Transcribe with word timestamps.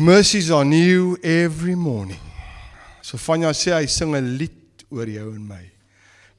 His 0.00 0.06
mercies 0.06 0.50
are 0.50 0.64
new 0.64 1.18
every 1.22 1.74
morning. 1.74 2.20
So 3.02 3.18
Vanja 3.18 3.50
sê 3.52 3.74
hy 3.74 3.84
sing 3.84 4.14
'n 4.16 4.38
lied 4.38 4.84
oor 4.88 5.04
jou 5.04 5.34
en 5.34 5.42
my. 5.46 5.60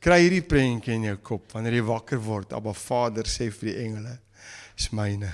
Kry 0.02 0.18
hierdie 0.24 0.42
prentjie 0.42 0.96
in 0.96 1.04
jou 1.04 1.18
kop 1.18 1.54
wanneer 1.54 1.76
jy 1.78 1.84
wakker 1.86 2.18
word. 2.18 2.54
Abba 2.54 2.74
Vader 2.74 3.22
sê 3.24 3.52
vir 3.52 3.70
die 3.70 3.78
engele, 3.84 4.18
"Is 4.76 4.90
myne. 4.90 5.32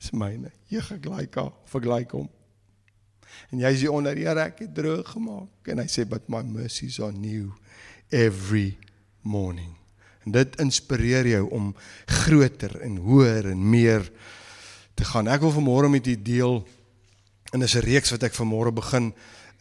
Is 0.00 0.12
myne. 0.12 0.52
Jy 0.70 0.80
gelyk 0.80 1.34
haar, 1.34 1.52
vergelyk 1.66 2.12
hom." 2.12 2.28
En 3.50 3.58
jy 3.58 3.72
is 3.72 3.80
die 3.80 3.90
onder 3.90 4.14
Here 4.14 4.40
ek 4.40 4.60
het 4.60 4.72
droog 4.72 5.04
gemaak 5.04 5.66
en 5.66 5.78
hy 5.78 5.86
sê, 5.86 6.08
"But 6.08 6.28
my 6.28 6.42
mercies 6.42 7.00
are 7.00 7.10
new 7.10 7.50
every 8.12 8.78
morning." 9.24 9.74
En 10.24 10.30
dit 10.30 10.56
inspireer 10.60 11.26
jou 11.26 11.50
om 11.50 11.74
groter 12.06 12.80
en 12.80 12.96
hoër 12.96 13.50
en 13.50 13.70
meer 13.70 14.08
te 14.94 15.04
gaan. 15.04 15.26
Ek 15.26 15.40
wil 15.40 15.52
vanmôre 15.52 15.90
met 15.90 16.06
u 16.06 16.22
deel 16.22 16.64
en 17.52 17.60
dis 17.60 17.74
'n 17.74 17.84
reeks 17.84 18.10
wat 18.10 18.22
ek 18.22 18.34
vanmôre 18.34 18.72
begin 18.72 19.12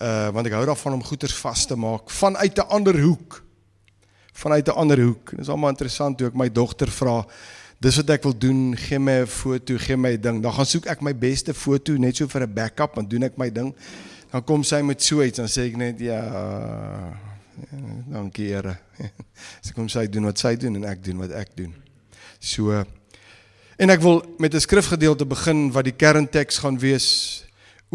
uh 0.01 0.29
want 0.31 0.47
ek 0.47 0.53
hou 0.53 0.65
daarvan 0.65 0.93
om 0.93 1.03
goeders 1.03 1.35
vas 1.35 1.65
te 1.65 1.75
maak 1.75 2.09
vanuit 2.09 2.57
'n 2.57 2.67
ander 2.69 3.01
hoek. 3.01 3.43
Vanuit 4.33 4.67
'n 4.67 4.75
ander 4.75 4.99
hoek. 4.99 5.31
Dis 5.37 5.49
almal 5.49 5.69
interessant 5.69 6.17
toe 6.17 6.27
ek 6.27 6.35
my 6.35 6.49
dogter 6.49 6.91
vra 6.91 7.25
dis 7.79 7.95
wat 7.95 8.09
ek 8.09 8.23
wil 8.23 8.37
doen, 8.37 8.75
gee 8.75 8.99
my 8.99 9.21
'n 9.21 9.27
foto, 9.27 9.77
gee 9.77 9.97
my 9.97 10.11
'n 10.13 10.21
ding. 10.21 10.41
Dan 10.41 10.53
gaan 10.53 10.65
soek 10.65 10.85
ek 10.85 11.01
my 11.01 11.13
beste 11.13 11.53
foto 11.53 11.93
net 11.97 12.15
so 12.15 12.27
vir 12.27 12.41
'n 12.41 12.53
backup 12.53 12.97
en 12.97 13.07
doen 13.07 13.23
ek 13.23 13.37
my 13.37 13.49
ding. 13.49 13.75
Dan 14.31 14.43
kom 14.43 14.63
sy 14.63 14.81
met 14.81 15.01
so 15.01 15.23
iets 15.23 15.37
dan 15.37 15.47
sê 15.47 15.67
ek 15.67 15.77
net 15.77 15.99
ja, 15.99 16.19
dankie 18.11 18.47
Here. 18.47 18.77
Sy 19.61 19.73
kom 19.73 19.87
sy 19.89 20.07
doen 20.07 20.25
wat 20.25 20.39
sy 20.39 20.55
doen 20.55 20.75
en 20.75 20.85
ek 20.85 21.03
doen 21.03 21.17
wat 21.17 21.31
ek 21.31 21.55
doen. 21.55 21.73
So 22.39 22.83
en 23.77 23.89
ek 23.89 24.01
wil 24.01 24.23
met 24.39 24.53
'n 24.53 24.59
skrifgedeelte 24.59 25.25
begin 25.25 25.71
wat 25.71 25.85
die 25.85 25.95
kernteks 25.95 26.57
gaan 26.57 26.79
wees 26.79 27.44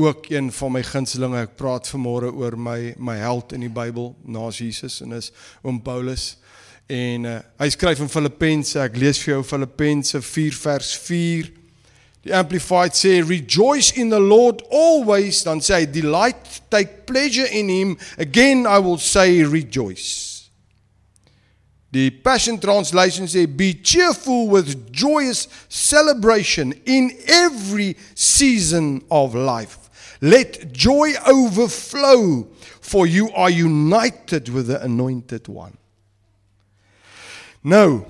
ook 0.06 0.30
een 0.30 0.52
van 0.52 0.72
my 0.72 0.82
gunstelinge. 0.82 1.44
Ek 1.44 1.56
praat 1.58 1.88
vanmôre 1.90 2.30
oor 2.32 2.56
my 2.58 2.94
my 2.98 3.16
held 3.20 3.52
in 3.56 3.64
die 3.64 3.72
Bybel, 3.72 4.14
na 4.24 4.48
Jesus 4.54 5.00
en 5.04 5.12
is 5.18 5.30
oom 5.62 5.80
Paulus. 5.82 6.36
En 6.90 7.26
uh, 7.28 7.38
hy 7.62 7.68
skryf 7.70 8.02
in 8.02 8.10
Filippense, 8.10 8.78
ek 8.82 8.98
lees 8.98 9.20
vir 9.22 9.36
jou 9.36 9.42
Filippense 9.46 10.18
4 10.26 10.56
vers 10.64 10.94
4. 11.06 11.52
Die 12.26 12.34
amplified 12.36 12.96
sê 12.98 13.20
rejoice 13.24 13.94
in 13.96 14.10
the 14.12 14.20
Lord 14.20 14.64
always, 14.68 15.44
dan 15.46 15.62
sê 15.64 15.80
hy 15.80 15.86
delight, 15.88 16.60
take 16.68 17.06
pleasure 17.08 17.48
in 17.48 17.70
him. 17.72 17.94
Again 18.18 18.66
I 18.66 18.78
will 18.82 18.98
say 18.98 19.40
rejoice. 19.44 20.50
Die 21.90 22.10
Passion 22.10 22.58
Translation 22.60 23.26
sê 23.26 23.46
be 23.46 23.72
cheerful 23.74 24.48
with 24.48 24.92
joyous 24.92 25.48
celebration 25.68 26.74
in 26.86 27.10
every 27.26 27.96
season 28.14 29.02
of 29.10 29.34
life. 29.34 29.89
Let 30.20 30.72
joy 30.72 31.14
overflow, 31.26 32.46
for 32.80 33.06
you 33.06 33.30
are 33.32 33.50
united 33.50 34.48
with 34.48 34.66
the 34.66 34.82
anointed 34.82 35.48
one. 35.48 35.72
Nou, 37.60 38.04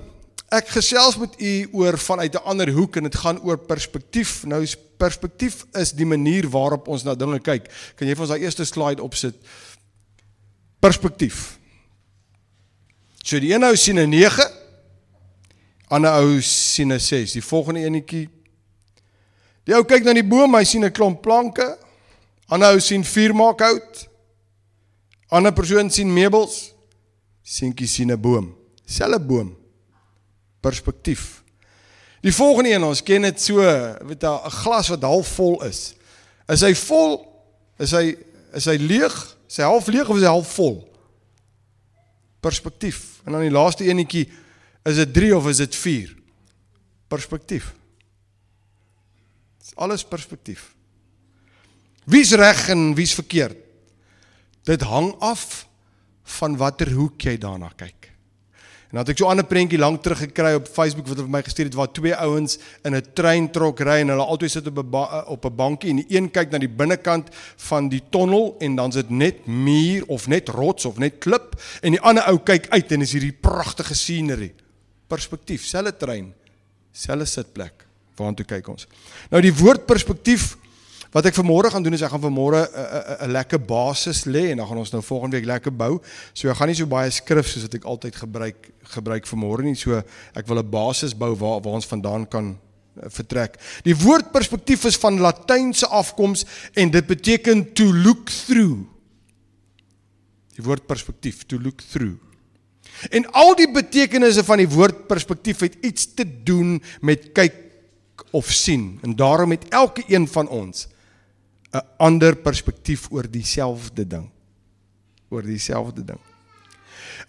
ek 0.51 0.67
gesels 0.75 1.15
met 1.19 1.35
u 1.39 1.53
oor 1.71 1.97
vanuit 1.97 2.35
'n 2.35 2.43
ander 2.43 2.69
hoek 2.71 2.95
en 2.95 3.03
dit 3.03 3.15
gaan 3.15 3.39
oor 3.41 3.57
perspektief. 3.57 4.43
Nou 4.43 4.65
perspektief 4.97 5.65
is 5.71 5.91
die 5.91 6.05
manier 6.05 6.49
waarop 6.49 6.87
ons 6.87 7.03
na 7.03 7.15
dinge 7.15 7.39
kyk. 7.39 7.71
Kan 7.95 8.07
jy 8.07 8.15
vir 8.15 8.21
ons 8.21 8.29
daai 8.29 8.43
eerste 8.43 8.65
slide 8.65 9.01
opsit? 9.01 9.35
Perspektief. 10.79 11.59
So 13.23 13.39
die 13.39 13.53
een 13.53 13.63
ou 13.63 13.75
sien 13.75 13.99
'n 13.99 14.09
9, 14.09 14.51
ander 15.87 16.11
ou 16.11 16.41
sien 16.41 16.91
'n 16.91 16.99
6. 16.99 17.31
Die 17.31 17.43
volgende 17.43 17.79
enetjie. 17.79 18.29
Die 19.63 19.75
ou 19.75 19.83
kyk 19.83 20.03
na 20.03 20.13
die 20.13 20.23
boom, 20.23 20.55
hy 20.55 20.63
sien 20.63 20.83
'n 20.83 20.91
klomp 20.91 21.21
planke. 21.21 21.77
Ander 22.51 22.75
ou 22.75 22.81
sien 22.83 23.03
vuur 23.07 23.33
maak 23.37 23.63
hout. 23.63 24.01
Ander 25.31 25.53
persoon 25.55 25.89
sien 25.89 26.09
meubels. 26.11 26.73
Seentjie 27.41 27.87
sien 27.87 28.11
'n 28.11 28.19
boom. 28.19 28.55
Selfe 28.85 29.19
boom. 29.19 29.55
Perspektief. 30.59 31.43
Die 32.21 32.33
volgende 32.33 32.69
een, 32.69 32.83
ons 32.83 33.03
ken 33.03 33.21
dit 33.21 33.41
so, 33.41 33.55
weet 34.05 34.23
'n 34.23 34.49
glas 34.49 34.87
wat 34.87 35.01
halfvol 35.01 35.63
is. 35.63 35.95
Is 36.47 36.61
hy 36.61 36.75
vol? 36.75 37.25
Is 37.79 37.91
hy 37.91 38.17
is 38.53 38.65
hy 38.65 38.75
leeg? 38.75 39.37
Is 39.47 39.57
hy 39.57 39.63
half 39.63 39.87
leeg 39.87 40.09
of 40.09 40.15
is 40.15 40.23
hy 40.23 40.27
half 40.27 40.53
vol? 40.53 40.87
Perspektief. 42.39 43.21
En 43.25 43.31
dan 43.31 43.41
die 43.41 43.51
laaste 43.51 43.85
enetjie, 43.85 44.29
is 44.83 44.95
dit 44.95 45.13
3 45.13 45.35
of 45.35 45.47
is 45.47 45.57
dit 45.57 45.75
4? 45.75 46.15
Perspektief. 47.07 47.73
Dis 49.59 49.75
alles 49.75 50.03
perspektief. 50.03 50.75
Wie's 52.05 52.31
reg 52.33 52.69
en 52.69 52.93
wie's 52.97 53.13
verkeerd? 53.13 53.57
Dit 54.65 54.81
hang 54.81 55.13
af 55.19 55.67
van 56.39 56.57
watter 56.57 56.89
hoek 56.93 57.21
jy 57.21 57.37
daarna 57.37 57.69
kyk. 57.75 58.11
En 58.91 58.97
dan 58.99 59.05
het 59.05 59.13
ek 59.13 59.21
so 59.23 59.25
'n 59.25 59.31
ander 59.31 59.45
prentjie 59.45 59.79
lank 59.79 60.01
terug 60.03 60.19
gekry 60.19 60.53
op 60.53 60.67
Facebook 60.67 61.07
wat 61.07 61.17
vir 61.17 61.29
my 61.29 61.41
gestuur 61.41 61.65
het 61.65 61.73
waar 61.73 61.91
twee 61.91 62.15
ouens 62.15 62.57
in 62.83 62.95
'n 62.95 63.13
trein 63.13 63.51
trok 63.51 63.79
ry 63.79 64.01
en 64.01 64.09
hulle 64.09 64.23
albei 64.23 64.49
sit 64.49 64.67
op 64.67 64.77
'n 64.77 64.95
op 65.27 65.45
'n 65.45 65.55
bankie 65.55 65.89
en 65.89 65.95
die 65.95 66.05
een 66.09 66.31
kyk 66.31 66.51
na 66.51 66.57
die 66.57 66.69
binnekant 66.69 67.29
van 67.55 67.89
die 67.89 68.01
tonnel 68.09 68.55
en 68.59 68.75
dan 68.75 68.91
sit 68.91 69.09
net 69.09 69.45
muur 69.47 70.03
of 70.07 70.27
net 70.27 70.49
rots 70.49 70.85
of 70.85 70.97
net 70.97 71.19
klip 71.19 71.55
en 71.81 71.91
die 71.91 72.01
ander 72.01 72.23
ou 72.23 72.39
kyk 72.39 72.67
uit 72.69 72.91
en 72.91 73.01
is 73.01 73.11
hierdie 73.11 73.37
pragtige 73.41 73.93
scenery. 73.95 74.53
Perspektief, 75.07 75.65
selfe 75.65 75.97
trein, 75.97 76.33
selfe 76.91 77.25
sitplek. 77.25 77.87
Waartoe 78.15 78.45
kyk 78.45 78.67
ons? 78.67 78.87
Nou 79.29 79.41
die 79.41 79.53
woord 79.53 79.85
perspektief 79.85 80.57
Wat 81.11 81.27
ek 81.27 81.35
vanmôre 81.35 81.67
gaan 81.67 81.83
doen 81.83 81.95
is 81.97 82.03
ek 82.05 82.13
gaan 82.13 82.23
vanmôre 82.23 82.61
'n 82.71 83.31
lekker 83.35 83.59
basis 83.59 84.23
lê 84.23 84.51
en 84.51 84.57
dan 84.57 84.67
gaan 84.67 84.77
ons 84.77 84.91
nou 84.91 85.03
volgende 85.03 85.35
week 85.35 85.45
lekker 85.45 85.71
bou. 85.75 85.99
So 86.33 86.49
ek 86.49 86.55
gaan 86.55 86.67
nie 86.67 86.75
so 86.75 86.87
baie 86.87 87.11
skrif 87.11 87.47
soos 87.47 87.67
wat 87.67 87.75
ek 87.75 87.83
altyd 87.83 88.15
gebruik 88.15 88.71
gebruik 88.95 89.27
vanmôre 89.27 89.63
nie. 89.63 89.75
So 89.75 90.03
ek 90.35 90.47
wil 90.47 90.59
'n 90.59 90.69
basis 90.69 91.13
bou 91.13 91.35
waar 91.35 91.59
waar 91.61 91.73
ons 91.73 91.85
vandaan 91.85 92.27
kan 92.27 92.57
eh, 92.95 93.09
vertrek. 93.09 93.59
Die 93.83 93.95
woord 93.95 94.31
perspektief 94.31 94.85
is 94.85 94.95
van 94.95 95.19
Latynse 95.19 95.87
afkoms 95.87 96.45
en 96.73 96.89
dit 96.89 97.07
beteken 97.07 97.73
to 97.73 97.83
look 97.83 98.29
through. 98.29 98.87
Die 100.55 100.63
woord 100.63 100.87
perspektief, 100.87 101.45
to 101.45 101.59
look 101.59 101.81
through. 101.81 102.15
En 103.09 103.25
al 103.31 103.55
die 103.55 103.71
betekenisse 103.71 104.43
van 104.43 104.57
die 104.57 104.69
woord 104.69 105.07
perspektief 105.07 105.59
het 105.59 105.75
iets 105.81 106.13
te 106.13 106.23
doen 106.43 106.81
met 107.01 107.31
kyk 107.33 107.55
of 108.31 108.51
sien. 108.51 108.99
En 109.01 109.15
daarom 109.15 109.51
het 109.51 109.67
elke 109.69 110.03
een 110.07 110.27
van 110.27 110.47
ons 110.47 110.87
'n 111.71 111.81
ander 111.97 112.35
perspektief 112.35 113.07
oor 113.11 113.29
dieselfde 113.29 114.07
ding. 114.07 114.29
Oor 115.29 115.41
dieselfde 115.41 116.03
ding. 116.03 116.19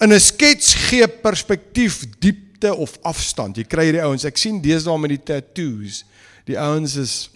In 0.01 0.13
'n 0.13 0.21
skets 0.21 0.75
gee 0.75 1.09
perspektief 1.09 2.05
diepte 2.19 2.75
of 2.75 2.99
afstand. 3.03 3.57
Jy 3.57 3.65
kry 3.65 3.85
hierdie 3.85 4.03
ouens, 4.03 4.25
ek 4.25 4.37
sien 4.37 4.61
deesdae 4.61 4.99
met 4.99 5.11
die 5.11 5.23
tattoos. 5.23 6.05
Die 6.45 6.59
ouens 6.59 6.97
is 6.97 7.31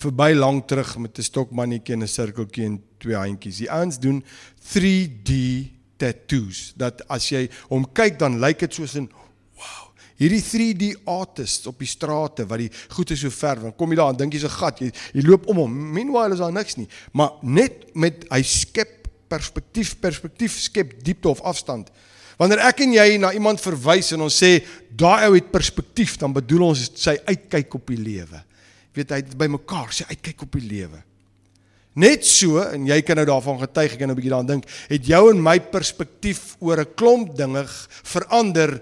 verby 0.00 0.32
lank 0.32 0.66
terug 0.66 0.96
met 0.98 1.18
'n 1.18 1.22
stokmannetjie 1.22 1.94
en 1.94 2.02
'n 2.02 2.08
sirkeltjie 2.08 2.64
en 2.64 2.82
twee 2.98 3.16
handjies. 3.16 3.56
Die 3.56 3.70
ouens 3.70 3.98
doen 3.98 4.24
3D 4.72 5.70
tattoos. 5.96 6.72
Dat 6.76 7.02
as 7.08 7.28
jy 7.28 7.48
hom 7.68 7.84
kyk 7.92 8.18
dan 8.18 8.40
lyk 8.40 8.58
dit 8.58 8.74
soos 8.74 8.96
'n 8.96 9.10
hierdie 10.20 10.42
3D 10.44 10.90
artists 11.08 11.66
op 11.70 11.80
die 11.80 11.88
strate 11.88 12.44
wat 12.48 12.60
die 12.62 12.70
goed 12.92 13.10
is 13.14 13.22
so 13.24 13.32
ver, 13.32 13.62
dan 13.64 13.74
kom 13.76 13.90
jy 13.90 14.00
daar 14.00 14.12
en 14.12 14.20
dink 14.20 14.36
jy's 14.36 14.44
'n 14.44 14.58
gat. 14.60 14.80
Jy 14.80 14.92
jy 15.14 15.22
loop 15.24 15.48
om 15.48 15.56
hom. 15.64 15.72
Meanwhile 15.92 16.34
is 16.34 16.44
daar 16.44 16.52
niks 16.52 16.76
nie. 16.76 16.88
Maar 17.12 17.30
net 17.42 17.94
met 17.94 18.26
hy 18.30 18.42
skep 18.42 19.08
perspektief, 19.28 19.98
perspektief 20.00 20.58
skep 20.58 21.02
diepte 21.02 21.28
of 21.28 21.40
afstand. 21.40 21.90
Wanneer 22.40 22.62
ek 22.70 22.80
en 22.80 22.92
jy 22.92 23.18
na 23.20 23.32
iemand 23.32 23.60
verwys 23.60 24.12
en 24.12 24.22
ons 24.24 24.42
sê 24.42 24.64
daai 24.96 25.28
ou 25.28 25.34
het 25.34 25.50
perspektief, 25.52 26.16
dan 26.16 26.32
bedoel 26.32 26.70
ons 26.70 26.90
sy 26.94 27.18
uitkyk 27.26 27.74
op 27.74 27.92
die 27.92 28.00
lewe. 28.00 28.40
Jy 28.90 28.96
weet 28.96 29.10
hy 29.10 29.16
het 29.16 29.36
by 29.38 29.46
mekaar 29.46 29.92
sy 29.92 30.04
uitkyk 30.08 30.42
op 30.42 30.52
die 30.52 30.66
lewe. 30.66 31.02
Net 32.00 32.24
so 32.24 32.62
en 32.62 32.86
jy 32.86 33.00
kan 33.02 33.18
nou 33.18 33.26
daarvan 33.26 33.58
getuig, 33.60 33.92
ek 33.92 33.98
kan 33.98 34.08
nou 34.08 34.14
'n 34.14 34.20
bietjie 34.20 34.30
daaraan 34.30 34.46
dink, 34.46 34.64
het 34.88 35.06
jou 35.06 35.30
en 35.30 35.42
my 35.42 35.58
perspektief 35.58 36.56
oor 36.60 36.80
'n 36.80 36.94
klomp 36.94 37.36
dinge 37.36 37.66
verander 38.04 38.80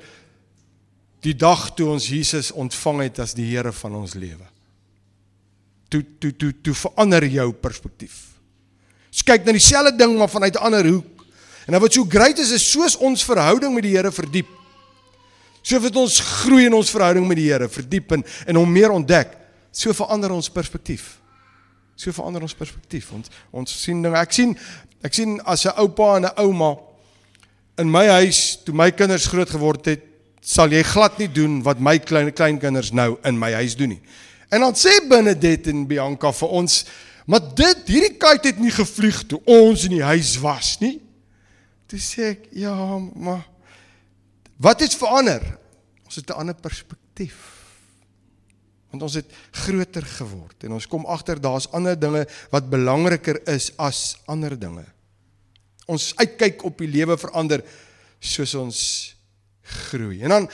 die 1.25 1.35
dag 1.35 1.75
toe 1.75 1.88
ons 1.91 2.09
Jesus 2.09 2.53
ontvang 2.53 3.03
het 3.09 3.19
as 3.19 3.35
die 3.35 3.47
Here 3.50 3.73
van 3.73 3.94
ons 3.94 4.15
lewe. 4.15 4.47
Toe 5.88 6.05
toe 6.20 6.32
toe 6.37 6.53
toe 6.62 6.75
verander 6.75 7.25
jou 7.26 7.53
perspektief. 7.53 8.29
Jy 9.11 9.25
kyk 9.25 9.47
na 9.47 9.53
dieselfde 9.56 9.97
ding 9.97 10.19
maar 10.19 10.31
vanuit 10.31 10.55
'n 10.55 10.65
ander 10.65 10.87
hoek. 10.87 11.25
En 11.67 11.81
wat 11.81 11.93
so 11.93 12.05
great 12.05 12.38
is 12.38 12.50
is 12.50 12.70
soos 12.70 12.97
ons 12.97 13.25
verhouding 13.25 13.75
met 13.75 13.82
die 13.82 13.97
Here 13.97 14.12
verdiep. 14.12 14.49
So 15.62 15.81
wat 15.81 15.97
ons 15.97 16.20
groei 16.20 16.65
in 16.65 16.75
ons 16.75 16.91
verhouding 16.91 17.26
met 17.29 17.37
die 17.37 17.50
Here, 17.50 17.69
verdiep 17.69 18.12
en 18.12 18.25
en 18.47 18.56
hom 18.56 18.73
meer 18.73 18.91
ontdek, 18.91 19.35
so 19.71 19.93
verander 19.93 20.32
ons 20.32 20.49
perspektief. 20.49 21.19
So 21.97 22.12
verander 22.12 22.43
ons 22.43 22.55
perspektief. 22.55 23.12
Ons 23.12 23.29
ons 23.50 23.82
sien 23.82 24.03
dinge. 24.03 24.17
Ek 24.17 24.32
sien 24.32 24.56
ek 25.05 25.14
sien 25.14 25.41
as 25.44 25.67
'n 25.67 25.76
oupa 25.76 26.17
en 26.17 26.25
'n 26.25 26.37
ouma 26.37 26.76
in 27.79 27.91
my 27.91 28.06
huis 28.06 28.59
toe 28.64 28.75
my 28.75 28.91
kinders 28.91 29.26
groot 29.26 29.50
geword 29.50 29.85
het, 29.87 30.08
sal 30.40 30.73
jy 30.73 30.82
glad 30.82 31.19
nie 31.19 31.29
doen 31.29 31.62
wat 31.62 31.81
my 31.81 31.99
klein 31.99 32.32
kleinkinders 32.32 32.93
nou 32.93 33.19
in 33.25 33.38
my 33.38 33.52
huis 33.52 33.76
doen 33.76 33.88
nie. 33.88 34.02
En 34.50 34.61
dan 34.61 34.75
sê 34.75 35.00
Benedette 35.08 35.70
en 35.70 35.87
Bianca 35.87 36.32
vir 36.32 36.49
ons, 36.49 36.85
Maar 37.29 37.44
dit 37.52 37.90
hierdie 37.93 38.17
kite 38.17 38.55
het 38.55 38.61
nie 38.61 38.73
gevlieg 38.73 39.20
toe 39.29 39.40
ons 39.44 39.85
in 39.85 39.99
die 39.99 40.05
huis 40.05 40.32
was 40.40 40.79
nie. 40.81 40.96
Toe 41.88 42.00
sê 42.00 42.32
ek, 42.32 42.46
ja, 42.56 42.73
maar 43.12 43.43
wat 44.56 44.81
het 44.85 44.96
verander? 44.96 45.44
Ons 46.08 46.17
het 46.17 46.31
'n 46.31 46.40
ander 46.40 46.56
perspektief. 46.56 47.37
Want 48.90 49.02
ons 49.02 49.14
het 49.14 49.29
groter 49.52 50.02
geword 50.02 50.64
en 50.64 50.73
ons 50.73 50.87
kom 50.87 51.05
agter 51.05 51.40
daar's 51.40 51.69
ander 51.73 51.99
dinge 51.99 52.26
wat 52.50 52.70
belangriker 52.70 53.46
is 53.46 53.76
as 53.76 54.17
ander 54.25 54.58
dinge. 54.58 54.85
Ons 55.87 56.17
uitkyk 56.17 56.64
op 56.64 56.79
die 56.79 56.88
lewe 56.88 57.19
verander 57.19 57.62
soos 58.20 58.55
ons 58.55 59.17
groei. 59.69 60.23
En 60.23 60.29
dan 60.29 60.49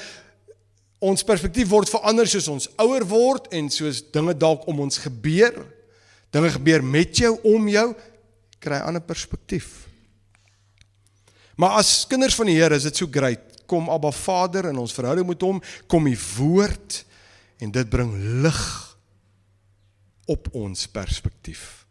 ons 1.04 1.26
perspektief 1.26 1.68
word 1.68 1.90
verander 1.92 2.28
soos 2.28 2.48
ons 2.48 2.68
ouer 2.80 3.04
word 3.08 3.50
en 3.52 3.70
soos 3.70 4.02
dinge 4.14 4.34
dalk 4.36 4.66
om 4.70 4.80
ons 4.86 4.98
gebeur. 4.98 5.56
Dinge 6.32 6.50
gebeur 6.50 6.84
met 6.84 7.16
jou 7.16 7.34
om 7.44 7.68
jou 7.68 7.88
kry 8.58 8.80
'n 8.80 8.88
ander 8.88 9.04
perspektief. 9.04 9.86
Maar 11.56 11.78
as 11.78 12.06
kinders 12.06 12.34
van 12.34 12.46
die 12.46 12.56
Here 12.56 12.74
is 12.74 12.82
dit 12.82 12.96
so 12.96 13.06
great. 13.10 13.40
Kom 13.66 13.88
Abba 13.90 14.10
Vader 14.10 14.68
in 14.68 14.78
ons 14.78 14.92
verhouding 14.92 15.26
met 15.26 15.40
hom, 15.40 15.62
kom 15.86 16.04
die 16.04 16.18
woord 16.36 17.04
en 17.58 17.70
dit 17.70 17.88
bring 17.88 18.12
lig 18.42 18.96
op 20.26 20.48
ons 20.52 20.86
perspektief. 20.86 21.84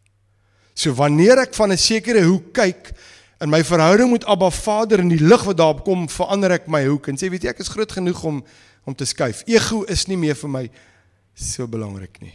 So 0.74 0.94
wanneer 0.94 1.38
ek 1.46 1.54
van 1.54 1.72
'n 1.72 1.78
sekere 1.78 2.22
hoek 2.22 2.52
kyk 2.52 2.92
in 3.40 3.50
my 3.50 3.64
verhouding 3.64 4.10
met 4.10 4.24
Abba 4.24 4.50
Vader 4.50 5.02
en 5.02 5.10
die 5.10 5.20
lig 5.20 5.42
wat 5.44 5.58
daarop 5.58 5.84
kom, 5.84 6.06
verander 6.08 6.54
ek 6.58 6.68
my 6.70 6.84
hoek 6.86 7.08
en 7.10 7.18
sê 7.18 7.30
weet 7.32 7.46
jy 7.46 7.54
ek 7.54 7.64
is 7.64 7.72
groot 7.72 7.92
genoeg 7.92 8.22
om 8.24 8.44
om 8.84 8.92
te 8.94 9.06
skuif. 9.08 9.40
Ego 9.48 9.82
is 9.88 10.04
nie 10.10 10.18
meer 10.20 10.36
vir 10.36 10.50
my 10.52 10.64
so 11.34 11.64
belangrik 11.66 12.18
nie. 12.20 12.34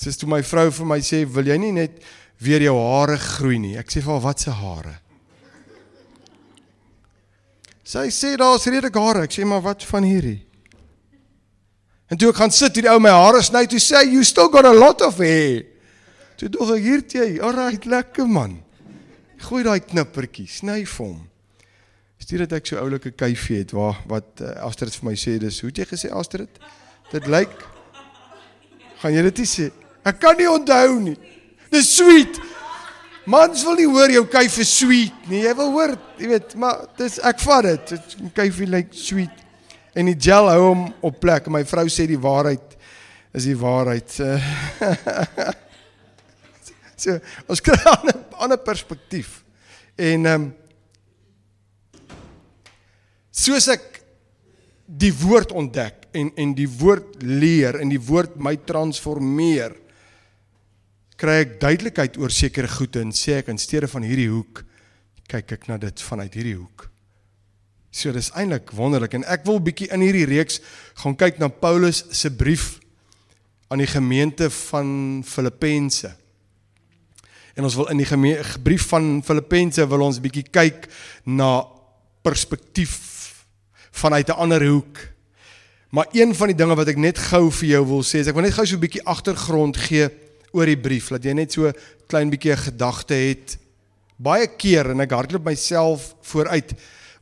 Sies 0.00 0.16
toe 0.16 0.28
my 0.28 0.40
vrou 0.42 0.70
vir 0.70 0.86
my 0.86 0.98
sê, 1.00 1.24
"Wil 1.28 1.44
jy 1.44 1.58
nie 1.58 1.72
net 1.72 2.02
weer 2.40 2.62
jou 2.62 2.76
hare 2.76 3.18
groei 3.18 3.58
nie?" 3.58 3.76
Ek 3.76 3.88
sê 3.88 4.02
vir 4.02 4.12
haar, 4.12 4.20
"Wat 4.20 4.40
se 4.40 4.50
hare?" 4.50 5.00
Sy 7.84 8.08
sê 8.08 8.36
daar's 8.36 8.64
redelik 8.64 8.94
hare. 8.94 9.22
Ek 9.22 9.30
sê, 9.30 9.44
"Maar 9.44 9.60
wat 9.60 9.84
van 9.84 10.02
hierdie?" 10.02 10.42
En 12.10 12.16
toe 12.16 12.30
ek 12.30 12.36
gaan 12.36 12.50
sit 12.50 12.74
hier 12.74 12.90
ou 12.90 12.98
my 13.00 13.10
hare 13.10 13.42
sny, 13.42 13.66
toe 13.66 13.78
sê 13.78 13.96
hy, 13.96 14.12
"You 14.14 14.24
still 14.24 14.48
got 14.48 14.64
a 14.64 14.72
lot 14.72 15.02
of 15.02 15.18
hair." 15.18 15.64
Toe 16.36 16.48
dog 16.48 16.70
ek 16.70 16.82
hier 16.82 17.02
jy, 17.02 17.40
"Alright, 17.40 17.84
lekker 17.84 18.26
man." 18.26 18.63
Gooi 19.44 19.60
daai 19.66 19.80
knippertjie, 19.84 20.46
sny 20.48 20.82
vir 20.88 21.04
hom. 21.04 21.20
Stuur 22.22 22.44
dit 22.46 22.54
ek 22.56 22.68
so 22.70 22.80
oulike 22.80 23.10
kuifie 23.12 23.58
het 23.60 23.74
waar 23.76 23.98
wat 24.08 24.40
uh, 24.40 24.54
Astrid 24.64 24.94
vir 24.96 25.08
my 25.10 25.16
sê 25.20 25.34
dis 25.42 25.58
hoe 25.60 25.68
het 25.68 25.82
jy 25.82 25.86
gesê 25.90 26.10
Astrid? 26.16 26.60
Dit 27.10 27.26
lyk 27.28 27.52
gaan 29.02 29.12
jy 29.12 29.24
dit 29.26 29.42
sê? 29.44 29.68
Ek 30.04 30.16
kan 30.22 30.38
nie 30.38 30.48
onthou 30.48 30.96
nie. 31.02 31.16
Dis 31.72 31.90
sweet. 31.98 32.38
Mans 33.28 33.64
wil 33.66 33.76
nie 33.80 33.88
hoor 33.88 34.12
jou 34.12 34.24
kuif 34.32 34.56
is 34.64 34.72
sweet 34.78 35.28
nie. 35.28 35.42
Jy 35.44 35.52
wil 35.58 35.72
hoor, 35.76 35.92
jy 36.20 36.30
weet, 36.32 36.56
maar 36.60 36.86
dis 36.96 37.18
ek 37.24 37.40
vat 37.44 37.68
dit. 37.68 37.92
Dit 37.96 38.32
kuifie 38.36 38.68
lyk 38.68 38.96
sweet. 38.96 39.44
En 39.96 40.08
die 40.08 40.16
gel 40.16 40.48
hou 40.54 40.62
hom 40.70 40.86
op 41.04 41.20
plek. 41.20 41.52
My 41.52 41.64
vrou 41.68 41.84
sê 41.92 42.08
die 42.08 42.20
waarheid 42.20 42.76
is 43.36 43.48
die 43.50 43.58
waarheid. 43.60 44.16
so, 47.04 47.18
ons 47.48 47.62
kry 47.64 47.76
'n 47.76 48.24
ander 48.44 48.60
perspektief. 48.60 49.42
En 49.96 50.26
ehm 50.26 50.42
um, 50.42 50.52
soos 53.34 53.66
ek 53.68 54.02
die 54.86 55.12
woord 55.12 55.52
ontdek 55.52 56.06
en 56.14 56.30
en 56.38 56.54
die 56.54 56.68
woord 56.68 57.22
leer 57.22 57.80
en 57.80 57.90
die 57.90 58.00
woord 58.00 58.36
my 58.38 58.54
transformeer 58.56 59.74
kry 61.18 61.40
ek 61.42 61.58
duidelikheid 61.62 62.18
oor 62.20 62.30
sekere 62.30 62.70
goede 62.70 63.02
en 63.02 63.12
sê 63.14 63.40
ek 63.40 63.50
in 63.50 63.58
steede 63.58 63.90
van 63.90 64.06
hierdie 64.06 64.30
hoek 64.30 64.62
kyk 65.30 65.56
ek 65.56 65.68
na 65.70 65.78
dit 65.80 66.02
vanuit 66.04 66.34
hierdie 66.36 66.58
hoek. 66.58 66.90
So 67.94 68.12
dis 68.12 68.32
eintlik 68.34 68.74
wonderlik 68.76 69.14
en 69.16 69.26
ek 69.30 69.46
wil 69.48 69.60
bietjie 69.62 69.88
in 69.94 70.02
hierdie 70.04 70.26
reeks 70.28 70.60
gaan 71.00 71.16
kyk 71.18 71.40
na 71.40 71.48
Paulus 71.48 72.04
se 72.12 72.30
brief 72.30 72.76
aan 73.72 73.80
die 73.82 73.90
gemeente 73.90 74.50
van 74.50 75.22
Filippense. 75.26 76.12
En 77.54 77.64
ons 77.64 77.74
wil 77.78 77.90
in 77.92 78.02
die 78.02 78.08
brief 78.62 78.88
van 78.90 79.22
Filippense 79.24 79.86
wil 79.86 80.06
ons 80.08 80.20
bietjie 80.22 80.46
kyk 80.50 80.88
na 81.24 81.64
perspektief 82.24 82.96
vanuit 83.94 84.28
'n 84.28 84.40
ander 84.42 84.66
hoek. 84.66 84.98
Maar 85.90 86.06
een 86.12 86.34
van 86.34 86.46
die 86.46 86.56
dinge 86.56 86.74
wat 86.74 86.88
ek 86.88 86.96
net 86.96 87.18
gou 87.18 87.50
vir 87.50 87.68
jou 87.68 87.86
wil 87.86 88.02
sê 88.02 88.18
is 88.18 88.26
ek 88.26 88.34
wil 88.34 88.42
net 88.42 88.54
gou 88.54 88.66
so 88.66 88.74
'n 88.74 88.80
bietjie 88.80 89.04
agtergrond 89.04 89.76
gee 89.76 90.08
oor 90.52 90.66
die 90.66 90.78
brief, 90.78 91.08
dat 91.08 91.24
jy 91.24 91.32
net 91.32 91.52
so 91.52 91.72
klein 92.06 92.30
bietjie 92.30 92.52
'n 92.52 92.66
gedagte 92.70 93.14
het. 93.14 93.58
Baie 94.16 94.46
keer 94.46 94.90
en 94.90 95.00
ek 95.00 95.10
hardloop 95.10 95.44
myself 95.44 96.14
vooruit 96.22 96.74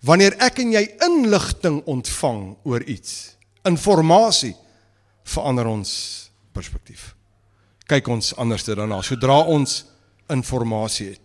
wanneer 0.02 0.34
ek 0.40 0.58
en 0.58 0.72
jy 0.72 0.96
inligting 1.00 1.82
ontvang 1.84 2.56
oor 2.64 2.82
iets, 2.82 3.36
inligting 3.64 4.56
verander 5.24 5.66
ons 5.66 6.30
perspektief. 6.52 7.14
Kyk 7.86 8.08
ons 8.08 8.36
anders 8.36 8.64
daarna 8.64 9.02
sodra 9.02 9.40
ons 9.46 9.84
inligting 10.28 11.08
het. 11.12 11.20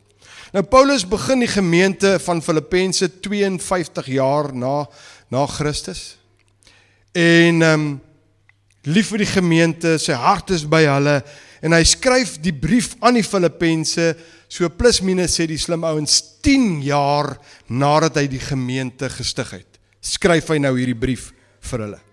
Nou 0.53 0.63
Paulus 0.63 1.03
begin 1.07 1.43
die 1.43 1.51
gemeente 1.51 2.19
van 2.23 2.41
Filippense 2.41 3.19
52 3.19 4.07
jaar 4.15 4.53
na 4.55 4.87
na 5.29 5.45
Christus. 5.45 6.17
En 7.11 7.61
ehm 7.61 7.73
um, 7.73 8.01
lief 8.87 9.09
vir 9.11 9.25
die 9.25 9.27
gemeente, 9.27 9.97
sy 9.99 10.15
hart 10.15 10.53
is 10.55 10.63
by 10.63 10.85
hulle 10.87 11.17
en 11.59 11.73
hy 11.75 11.83
skryf 11.83 12.37
die 12.39 12.53
brief 12.55 12.93
aan 13.03 13.17
die 13.19 13.25
Filippense 13.25 14.13
so 14.47 14.69
plus 14.69 15.01
minus 15.03 15.35
sê 15.35 15.47
die 15.49 15.59
slim 15.59 15.83
ouens 15.83 16.21
10 16.45 16.79
jaar 16.85 17.33
nadat 17.67 18.21
hy 18.21 18.27
die 18.31 18.43
gemeente 18.43 19.09
gestig 19.11 19.51
het. 19.57 19.79
Skryf 19.99 20.53
hy 20.53 20.61
nou 20.63 20.77
hierdie 20.77 20.95
brief 20.95 21.33
vir 21.67 21.83
hulle. 21.83 22.06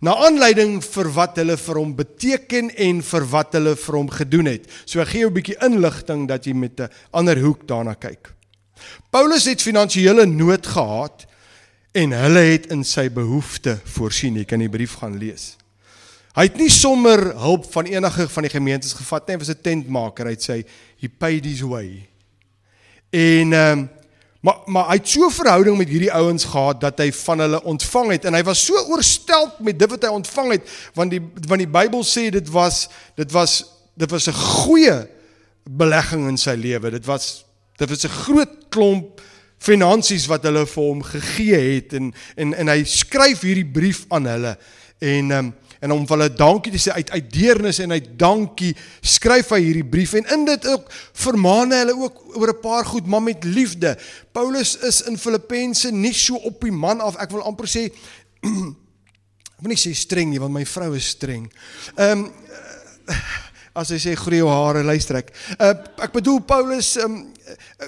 Na 0.00 0.14
aanleiding 0.14 0.78
vir 0.84 1.08
wat 1.10 1.36
hulle 1.40 1.56
vir 1.56 1.78
hom 1.80 1.94
beteken 1.98 2.70
en 2.70 3.02
vir 3.02 3.24
wat 3.32 3.52
hulle 3.58 3.74
vir 3.76 3.96
hom 3.98 4.10
gedoen 4.10 4.46
het. 4.46 4.68
So 4.86 5.00
ek 5.00 5.08
gee 5.08 5.20
jou 5.20 5.30
'n 5.30 5.34
bietjie 5.34 5.58
inligting 5.64 6.28
dat 6.28 6.46
jy 6.46 6.54
met 6.54 6.80
'n 6.80 6.90
ander 7.12 7.38
hoek 7.38 7.66
daarna 7.66 7.94
kyk. 7.94 8.32
Paulus 9.10 9.44
het 9.44 9.62
finansiële 9.62 10.26
nood 10.26 10.66
gehad 10.66 11.26
en 11.92 12.12
hulle 12.12 12.38
het 12.38 12.66
in 12.66 12.84
sy 12.84 13.08
behoefte 13.10 13.80
voorsien. 13.84 14.36
Jy 14.36 14.44
kan 14.44 14.58
die 14.58 14.68
brief 14.68 14.94
gaan 15.00 15.18
lees. 15.18 15.56
Hy 16.38 16.42
het 16.46 16.56
nie 16.56 16.70
sommer 16.70 17.34
hulp 17.34 17.66
van 17.72 17.88
enige 17.90 18.28
van 18.28 18.42
die 18.42 18.52
gemeentes 18.52 18.92
gevat 18.92 19.26
nie, 19.26 19.34
hy 19.34 19.38
was 19.38 19.50
'n 19.50 19.62
tentmaker, 19.62 20.26
hy 20.26 20.36
sê 20.36 20.64
he 21.00 21.08
paid 21.08 21.44
his 21.44 21.62
way. 21.62 22.08
En 23.10 23.52
ehm 23.52 23.78
um, 23.78 23.88
maar 24.48 24.60
maar 24.64 24.86
hy 24.88 24.96
het 24.96 25.08
so 25.08 25.26
'n 25.26 25.30
verhouding 25.30 25.76
met 25.76 25.88
hierdie 25.88 26.12
ouens 26.12 26.44
gehad 26.44 26.80
dat 26.80 26.98
hy 26.98 27.12
van 27.12 27.38
hulle 27.38 27.62
ontvang 27.62 28.10
het. 28.10 28.24
En 28.24 28.34
hy 28.34 28.42
was 28.42 28.64
so 28.64 28.74
oorstel 28.74 29.52
met 29.58 29.78
dit 29.78 29.90
wat 29.90 30.02
hy 30.02 30.08
ontvang 30.08 30.50
het 30.50 30.70
want 30.94 31.10
die 31.10 31.20
want 31.46 31.60
die 31.60 31.68
Bybel 31.68 32.04
sê 32.04 32.30
dit 32.30 32.48
was 32.48 32.88
dit 33.14 33.32
was 33.32 33.64
dit 33.94 34.10
was 34.10 34.26
'n 34.28 34.32
goeie 34.32 35.08
belegging 35.64 36.28
in 36.28 36.38
sy 36.38 36.54
lewe. 36.54 36.90
Dit 36.90 37.04
was 37.04 37.44
dit 37.76 37.88
was 37.88 38.04
'n 38.04 38.08
groot 38.08 38.54
klomp 38.68 39.20
finansies 39.58 40.26
wat 40.26 40.42
hulle 40.42 40.66
vir 40.66 40.82
hom 40.82 41.02
gegee 41.02 41.74
het. 41.74 41.92
En 41.92 42.14
en 42.36 42.54
en 42.54 42.68
hy 42.68 42.84
skryf 42.84 43.40
hierdie 43.40 43.70
brief 43.72 44.04
aan 44.08 44.24
hulle. 44.24 44.58
En 44.98 45.30
um, 45.30 45.54
en 45.80 45.92
om 45.94 46.06
hulle 46.08 46.28
dankie 46.34 46.72
te 46.74 46.80
sê 46.82 46.94
uit 46.96 47.10
uit 47.10 47.30
deernis 47.32 47.78
en 47.84 47.94
uit 47.94 48.08
dankie 48.18 48.72
skryf 49.00 49.52
hy 49.54 49.60
hierdie 49.62 49.86
brief 49.86 50.14
en 50.18 50.26
in 50.34 50.44
dit 50.48 50.66
ook 50.66 50.90
vermaan 51.24 51.72
hy 51.74 51.82
hulle 51.84 51.96
ook 52.06 52.36
oor 52.38 52.52
'n 52.54 52.60
paar 52.62 52.84
goed 52.84 53.06
maar 53.06 53.22
met 53.22 53.44
liefde. 53.44 53.96
Paulus 54.32 54.76
is 54.76 55.02
in 55.02 55.18
Filippense 55.18 55.90
nie 55.90 56.14
so 56.14 56.34
op 56.34 56.60
die 56.60 56.72
man 56.72 57.00
af. 57.00 57.16
Ek 57.16 57.30
wil 57.30 57.42
amper 57.42 57.66
sê 57.66 57.88
ek 59.58 59.62
wil 59.62 59.74
nie 59.74 59.80
sê 59.80 59.94
streng 59.94 60.30
nie 60.30 60.40
want 60.40 60.54
my 60.54 60.64
vrou 60.64 60.94
is 60.94 61.08
streng. 61.08 61.52
Ehm 61.96 62.26
um, 62.26 62.32
as 63.76 63.90
hy 63.92 63.98
sê 64.00 64.14
groei 64.18 64.40
jou 64.40 64.48
hare 64.50 64.82
luister 64.86 65.20
ek. 65.20 65.32
Uh, 65.58 65.72
ek 66.04 66.14
bedoel 66.14 66.40
Paulus 66.48 66.94
um, 67.02 67.20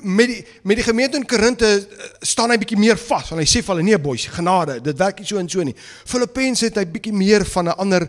met 0.02 0.30
die 0.30 0.40
met 0.64 0.80
die 0.80 0.86
gemeente 0.86 1.18
in 1.18 1.26
Korinte 1.28 1.68
uh, 1.80 2.10
staan 2.22 2.52
hy 2.52 2.58
bietjie 2.60 2.78
meer 2.80 3.00
vas 3.00 3.32
want 3.32 3.42
hy 3.42 3.48
sê 3.48 3.62
vir 3.64 3.74
hulle 3.74 3.86
nee 3.86 4.00
boys 4.00 4.28
genade 4.30 4.78
dit 4.84 5.00
werk 5.00 5.20
nie 5.20 5.28
so 5.28 5.40
en 5.40 5.50
so 5.50 5.64
nie. 5.66 5.76
Filippense 6.08 6.68
het 6.68 6.80
hy 6.80 6.86
bietjie 6.88 7.16
meer 7.16 7.46
van 7.48 7.70
'n 7.70 7.78
ander 7.86 8.08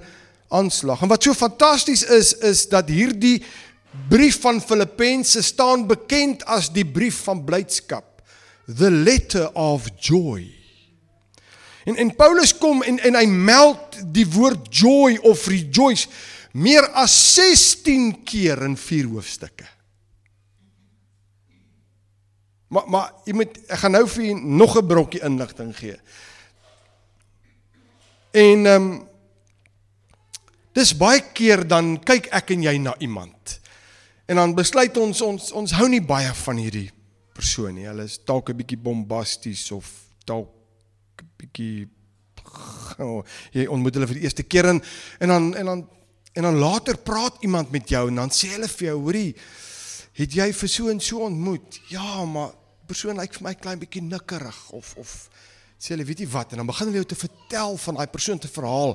aanslag. 0.52 1.02
En 1.02 1.12
wat 1.12 1.24
so 1.24 1.34
fantasties 1.34 2.04
is 2.04 2.34
is 2.34 2.68
dat 2.70 2.90
hierdie 2.90 3.40
brief 4.10 4.42
van 4.42 4.62
Filippense 4.62 5.42
staan 5.44 5.88
bekend 5.88 6.46
as 6.46 6.72
die 6.72 6.86
brief 6.86 7.24
van 7.28 7.44
blydskap. 7.46 8.22
The 8.68 8.92
letter 8.92 9.50
of 9.54 9.88
joy. 10.00 10.48
En 11.84 11.96
en 11.96 12.16
Paulus 12.16 12.54
kom 12.58 12.84
en 12.84 13.00
en 13.00 13.16
hy 13.16 13.26
meld 13.26 13.98
die 14.14 14.28
woord 14.30 14.68
joy 14.70 15.18
of 15.22 15.48
rejoice 15.48 16.08
meer 16.54 16.88
as 16.94 17.14
16 17.36 18.24
keer 18.24 18.64
in 18.64 18.78
vier 18.78 19.06
hoofstukke. 19.06 19.68
Maar 22.68 22.90
maar 22.90 23.14
jy 23.26 23.34
moet 23.34 23.58
ek 23.68 23.80
gaan 23.84 23.92
nou 23.92 24.08
vir 24.08 24.26
jy 24.26 24.34
nog 24.34 24.78
'n 24.78 24.88
brokkie 24.88 25.24
inligting 25.24 25.76
gee. 25.78 25.98
En 28.32 28.66
ehm 28.66 28.84
um, 28.84 29.10
Dis 30.72 30.94
baie 30.96 31.20
keer 31.36 31.66
dan 31.68 31.98
kyk 32.00 32.30
ek 32.32 32.54
en 32.56 32.64
jy 32.64 32.78
na 32.80 32.94
iemand. 33.04 33.58
En 34.32 34.40
dan 34.40 34.54
besluit 34.56 34.96
ons 34.98 35.24
ons 35.26 35.52
ons 35.60 35.74
hou 35.76 35.88
nie 35.92 36.04
baie 36.04 36.32
van 36.46 36.60
hierdie 36.62 36.88
persoon 37.36 37.76
nie. 37.76 37.90
Hulle 37.90 38.08
is 38.08 38.20
dalk 38.24 38.50
'n 38.50 38.58
bietjie 38.58 38.80
bombasties 38.80 39.72
of 39.76 39.88
dalk 40.26 40.48
'n 41.20 41.28
bietjie 41.38 41.90
oh, 43.04 43.24
jy 43.52 43.68
ontmoet 43.68 43.96
hulle 43.96 44.08
vir 44.08 44.20
die 44.20 44.24
eerste 44.24 44.44
keer 44.44 44.70
en 44.72 44.82
en 45.20 45.28
dan 45.28 45.56
en 45.56 45.66
dan 45.66 45.90
en 46.34 46.48
dan 46.48 46.60
later 46.60 46.98
praat 46.98 47.42
iemand 47.44 47.72
met 47.72 47.90
jou 47.90 48.08
en 48.08 48.16
dan 48.16 48.34
sê 48.34 48.54
hulle 48.56 48.70
vir 48.72 48.88
jou, 48.88 48.98
hoorie, 49.06 49.36
het 50.18 50.36
jy 50.36 50.52
vir 50.54 50.70
so 50.70 50.90
en 50.92 51.00
so 51.00 51.26
ontmoet? 51.26 51.80
Ja, 51.92 52.26
maar 52.26 52.54
persoon 52.88 53.20
lyk 53.20 53.38
vir 53.38 53.48
my 53.48 53.56
klein 53.56 53.80
bietjie 53.80 54.04
nikkerig 54.04 54.60
of 54.76 54.96
of 55.00 55.16
sê 55.82 55.96
hulle 55.96 56.06
weet 56.06 56.20
jy 56.22 56.28
wat 56.30 56.52
en 56.54 56.62
dan 56.62 56.68
begin 56.70 56.92
hulle 56.92 57.00
jou 57.02 57.08
te 57.10 57.18
vertel 57.18 57.78
van 57.82 57.98
daai 57.98 58.10
persoon 58.14 58.42
te 58.42 58.50
verhaal 58.52 58.92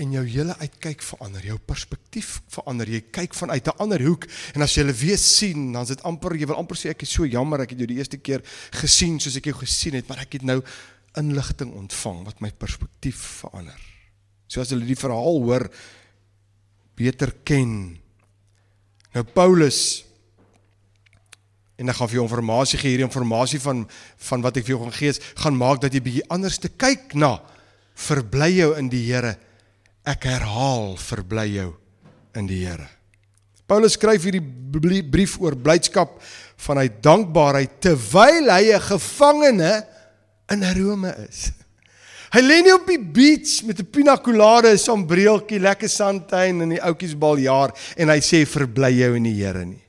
en 0.00 0.14
jou 0.16 0.22
hele 0.24 0.54
uitkyk 0.62 1.04
verander, 1.04 1.44
jou 1.44 1.58
perspektief 1.68 2.38
verander. 2.54 2.88
Jy 2.88 3.02
kyk 3.12 3.36
vanuit 3.36 3.68
'n 3.68 3.76
ander 3.84 4.00
hoek 4.00 4.24
en 4.54 4.62
as 4.64 4.74
jy 4.74 4.82
hulle 4.82 4.96
weer 4.96 5.18
sien, 5.18 5.72
dan 5.72 5.82
is 5.82 5.92
dit 5.92 6.02
amper 6.02 6.32
jy 6.36 6.46
wil 6.46 6.56
amper 6.56 6.76
sê 6.76 6.88
ek 6.88 7.02
is 7.02 7.12
so 7.12 7.26
jammer 7.26 7.60
ek 7.60 7.70
het 7.70 7.78
jou 7.78 7.86
die 7.86 8.00
eerste 8.00 8.16
keer 8.16 8.40
gesien 8.72 9.20
soos 9.20 9.36
ek 9.36 9.44
jou 9.44 9.58
gesien 9.60 9.94
het, 9.94 10.08
maar 10.08 10.20
ek 10.20 10.32
het 10.32 10.42
nou 10.42 10.62
inligting 11.16 11.74
ontvang 11.74 12.24
wat 12.24 12.40
my 12.40 12.50
perspektief 12.50 13.44
verander. 13.44 13.76
So 14.48 14.60
as 14.62 14.70
hulle 14.70 14.86
die 14.86 14.96
verhaal 14.96 15.42
hoor 15.44 15.68
beter 17.02 17.34
ken. 17.44 17.98
Nou 19.12 19.24
Paulus 19.34 20.04
en 21.80 21.90
ek 21.90 21.98
gaan 21.98 22.10
vir 22.10 22.20
jou 22.20 22.26
inligting 22.30 22.78
gee 22.78 22.92
hierdie 22.92 23.08
inligting 23.08 23.58
van 23.62 23.84
van 24.28 24.44
wat 24.44 24.58
ek 24.60 24.66
vir 24.66 24.76
jou 24.76 24.82
gaan 24.84 24.96
gee 24.96 25.14
gaan 25.42 25.58
maak 25.58 25.82
dat 25.82 25.94
jy 25.94 26.02
bietjie 26.04 26.28
anders 26.30 26.60
te 26.62 26.70
kyk 26.70 27.16
na 27.18 27.36
verbly 28.08 28.50
jou 28.56 28.72
in 28.78 28.88
die 28.92 29.04
Here. 29.10 29.36
Ek 30.08 30.24
herhaal 30.26 30.96
verbly 30.98 31.46
jou 31.52 31.70
in 32.38 32.48
die 32.48 32.62
Here. 32.64 32.88
Paulus 33.68 33.96
skryf 33.96 34.24
hierdie 34.26 34.42
brief 35.12 35.38
oor 35.40 35.56
blydskap 35.56 36.18
vanuit 36.62 36.98
dankbaarheid 37.04 37.80
terwyl 37.80 38.50
hy 38.50 38.72
'n 38.72 38.86
gevangene 38.88 39.72
in 40.50 40.64
Rome 40.76 41.12
is. 41.28 41.52
Hy 42.32 42.40
lê 42.40 42.62
nie 42.64 42.72
op 42.72 42.86
die 42.88 42.96
beach 42.96 43.60
met 43.68 43.78
'n 43.78 43.90
pina 43.92 44.16
colada, 44.16 44.72
'n 44.72 44.78
sombreeltjie, 44.78 45.60
lekker 45.60 45.88
sandtuin 45.88 46.62
en 46.62 46.68
die 46.68 46.80
ouetjies 46.80 47.14
baljaar 47.14 47.72
en 47.96 48.08
hy 48.08 48.20
sê 48.20 48.46
verbly 48.46 48.88
jou 49.04 49.16
in 49.16 49.24
die 49.24 49.44
Here 49.44 49.64
nie. 49.64 49.82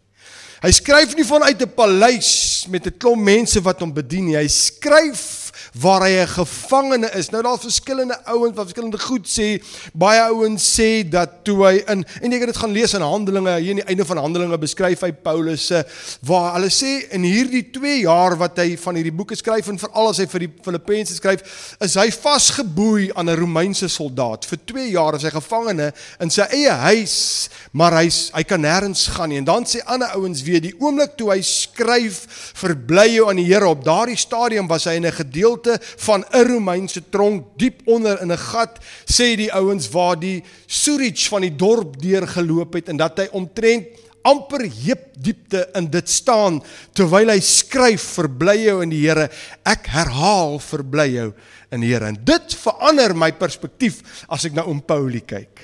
Hy 0.62 0.72
skryf 0.72 1.16
nie 1.16 1.24
vanuit 1.24 1.62
'n 1.62 1.72
paleis 1.76 2.66
met 2.68 2.86
'n 2.86 2.98
klomp 3.00 3.24
mense 3.24 3.62
wat 3.62 3.80
hom 3.80 3.94
bedien 3.94 4.26
nie. 4.26 4.36
Hy 4.36 4.48
skryf 4.48 5.43
waar 5.74 6.02
hy 6.06 6.22
'n 6.22 6.28
gevangene 6.28 7.10
is. 7.18 7.30
Nou 7.30 7.42
daar's 7.44 7.62
verskillende 7.62 8.18
ouens 8.26 8.56
wat 8.56 8.66
verskillende 8.70 9.00
goed 9.00 9.28
sê. 9.28 9.64
Baie 9.94 10.22
ouens 10.22 10.80
sê 10.80 11.10
dat 11.10 11.44
toe 11.44 11.66
hy 11.66 11.84
in 11.88 12.06
en 12.22 12.32
jy 12.32 12.38
kan 12.38 12.48
dit 12.48 12.58
gaan 12.58 12.72
lees 12.72 12.94
in 12.94 13.02
Handelinge, 13.02 13.60
hier 13.60 13.70
in 13.70 13.82
die 13.82 13.90
einde 13.90 14.06
van 14.06 14.18
Handelinge 14.18 14.58
beskryf 14.58 15.02
hy 15.02 15.12
Paulus 15.12 15.66
se 15.66 15.84
waar 16.22 16.54
hulle 16.54 16.70
sê 16.70 17.10
in 17.12 17.24
hierdie 17.24 17.72
2 17.72 18.00
jaar 18.04 18.38
wat 18.38 18.58
hy 18.58 18.78
van 18.78 18.96
hierdie 18.96 19.16
boeke 19.16 19.36
skryf 19.36 19.68
en 19.68 19.80
veral 19.80 20.10
as 20.10 20.18
hy 20.18 20.26
vir 20.26 20.40
die 20.40 20.52
Filippense 20.64 21.16
skryf, 21.16 21.42
is 21.82 21.96
hy 21.96 22.10
vasgeboei 22.12 23.12
aan 23.16 23.30
'n 23.30 23.40
Romeinse 23.40 23.88
soldaat. 23.88 24.46
Vir 24.46 24.60
2 24.66 24.90
jaar 24.92 25.16
is 25.16 25.24
hy 25.24 25.30
gevangene 25.30 25.92
in 26.20 26.30
sy 26.30 26.46
eie 26.52 26.72
huis, 26.72 27.50
maar 27.72 27.94
hy's 27.94 28.30
hy 28.34 28.44
kan 28.44 28.62
nêrens 28.62 29.08
gaan 29.08 29.30
nie. 29.30 29.38
En 29.38 29.46
dan 29.46 29.66
sê 29.66 29.82
ander 29.86 30.10
ouens 30.16 30.42
weer 30.44 30.62
die 30.62 30.76
oomblik 30.80 31.18
toe 31.18 31.32
hy 31.32 31.42
skryf 31.42 32.54
verbly 32.54 33.16
jou 33.16 33.30
aan 33.30 33.38
die 33.38 33.54
Here 33.54 33.68
op 33.68 33.84
daardie 33.84 34.18
stadium 34.18 34.68
was 34.68 34.86
hy 34.86 34.96
in 34.96 35.06
'n 35.06 35.12
gedeelte 35.12 35.63
gedeelte 35.64 35.80
van 35.98 36.26
'n 36.32 36.48
Romeinse 36.48 37.10
tronk 37.10 37.46
diep 37.58 37.82
onder 37.86 38.22
in 38.22 38.32
'n 38.32 38.38
gat 38.38 38.80
sê 39.06 39.36
die 39.36 39.54
ouens 39.54 39.90
waar 39.90 40.20
die 40.20 40.44
Surich 40.68 41.28
van 41.28 41.42
die 41.42 41.56
dorp 41.56 42.02
deur 42.02 42.28
geloop 42.28 42.74
het 42.74 42.90
en 42.90 42.98
dat 42.98 43.18
hy 43.18 43.28
omtrent 43.32 43.88
amper 44.24 44.62
heep 44.62 45.14
diepte 45.18 45.70
in 45.74 45.90
dit 45.90 46.10
staan 46.10 46.64
terwyl 46.94 47.30
hy 47.30 47.40
skryf 47.40 48.02
verbly 48.02 48.64
jou 48.64 48.82
in 48.82 48.90
die 48.90 49.08
Here 49.08 49.30
ek 49.66 49.88
herhaal 49.88 50.60
verbly 50.60 51.08
jou 51.08 51.34
in 51.72 51.82
die 51.82 51.92
Here. 51.92 52.06
En 52.06 52.18
dit 52.24 52.54
verander 52.54 53.16
my 53.16 53.32
perspektief 53.32 54.26
as 54.30 54.46
ek 54.46 54.54
na 54.54 54.64
oom 54.64 54.82
Paulie 54.82 55.26
kyk. 55.26 55.60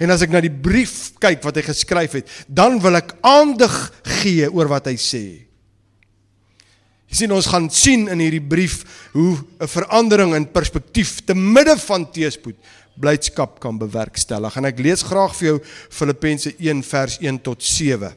En 0.00 0.10
as 0.10 0.22
ek 0.22 0.30
na 0.30 0.40
die 0.40 0.50
brief 0.62 1.12
kyk 1.20 1.42
wat 1.44 1.56
hy 1.56 1.62
geskryf 1.62 2.12
het 2.12 2.28
dan 2.48 2.80
wil 2.80 2.96
ek 2.96 3.12
aandag 3.20 3.92
gee 4.22 4.48
oor 4.48 4.68
wat 4.68 4.86
hy 4.86 4.96
sê 4.96 5.49
Jy 7.10 7.24
sien 7.24 7.32
ons 7.34 7.48
gaan 7.50 7.66
sien 7.74 8.06
in 8.12 8.20
hierdie 8.22 8.42
brief 8.42 8.84
hoe 9.12 9.36
'n 9.58 9.66
verandering 9.66 10.34
in 10.34 10.46
perspektief 10.46 11.24
te 11.26 11.34
midde 11.34 11.76
van 11.76 12.06
teëspoed 12.06 12.56
blydskap 13.00 13.58
kan 13.60 13.78
bewerkstellig. 13.78 14.56
En 14.56 14.64
ek 14.64 14.78
lees 14.78 15.02
graag 15.02 15.34
vir 15.34 15.46
jou 15.46 15.58
Filippense 15.90 16.54
1 16.58 16.82
vers 16.82 17.18
1 17.20 17.40
tot 17.42 17.62
7. 17.62 18.12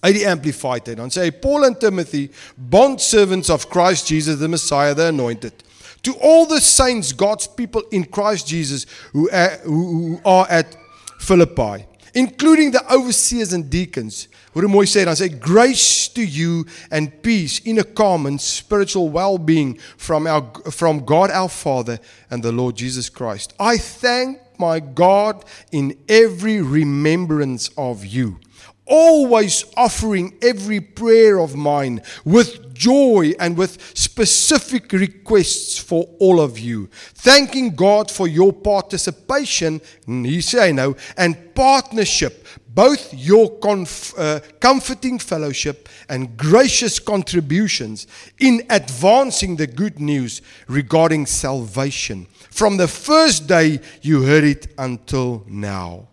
Uit 0.00 0.14
die 0.14 0.26
amplified 0.28 0.88
en 0.92 0.96
dan 0.96 1.10
sê 1.10 1.26
hy 1.26 1.30
Paul 1.30 1.64
and 1.64 1.80
Timothy, 1.80 2.28
bond 2.56 3.00
servants 3.00 3.50
of 3.50 3.68
Christ 3.72 4.10
Jesus 4.10 4.38
the 4.38 4.48
Messiah 4.48 4.94
the 4.94 5.08
anointed, 5.08 5.64
to 6.02 6.12
all 6.20 6.46
the 6.46 6.60
saints 6.60 7.12
God's 7.12 7.48
people 7.48 7.82
in 7.90 8.04
Christ 8.04 8.46
Jesus 8.46 8.86
who 9.12 9.30
are, 9.30 9.58
who 9.64 10.20
are 10.24 10.46
at 10.50 10.76
Philippi, 11.18 11.86
including 12.14 12.72
the 12.72 12.84
overseers 12.92 13.52
and 13.52 13.70
deacons. 13.70 14.28
Hoe 14.56 14.68
mooi 14.72 14.86
sê 14.88 15.04
dan 15.04 15.12
sê 15.12 15.28
grace 15.28 16.08
to 16.08 16.22
you 16.24 16.64
and 16.90 17.12
peace 17.20 17.60
in 17.66 17.78
a 17.78 17.84
common 17.84 18.38
spiritual 18.38 19.10
well-being 19.10 19.76
from 19.98 20.26
our 20.26 20.42
from 20.72 21.04
God 21.04 21.30
our 21.30 21.50
Father 21.50 21.98
and 22.30 22.42
the 22.42 22.52
Lord 22.52 22.74
Jesus 22.76 23.10
Christ. 23.10 23.52
I 23.60 23.76
thank 23.76 24.38
my 24.58 24.80
God 24.80 25.44
in 25.72 25.92
every 26.08 26.62
remembrance 26.62 27.68
of 27.76 28.06
you 28.06 28.40
always 28.86 29.64
offering 29.76 30.32
every 30.40 30.80
prayer 30.80 31.38
of 31.38 31.56
mine 31.56 32.00
with 32.24 32.72
joy 32.72 33.32
and 33.40 33.56
with 33.56 33.78
specific 33.96 34.92
requests 34.92 35.78
for 35.78 36.08
all 36.20 36.40
of 36.40 36.58
you, 36.58 36.88
thanking 37.14 37.74
God 37.74 38.10
for 38.10 38.28
your 38.28 38.52
participation, 38.52 39.80
he 40.06 40.40
say 40.40 40.72
now, 40.72 40.94
and 41.16 41.54
partnership, 41.54 42.46
both 42.76 43.14
your 43.14 43.58
conf, 43.58 44.12
uh, 44.18 44.38
comforting 44.60 45.18
fellowship 45.18 45.88
and 46.10 46.36
gracious 46.36 46.98
contributions 46.98 48.06
in 48.38 48.62
advancing 48.68 49.56
the 49.56 49.66
good 49.66 49.98
news 49.98 50.42
regarding 50.68 51.24
salvation 51.24 52.26
from 52.50 52.76
the 52.76 52.86
first 52.86 53.46
day 53.46 53.80
you 54.02 54.22
heard 54.22 54.44
it 54.44 54.66
until 54.76 55.42
now. 55.48 56.06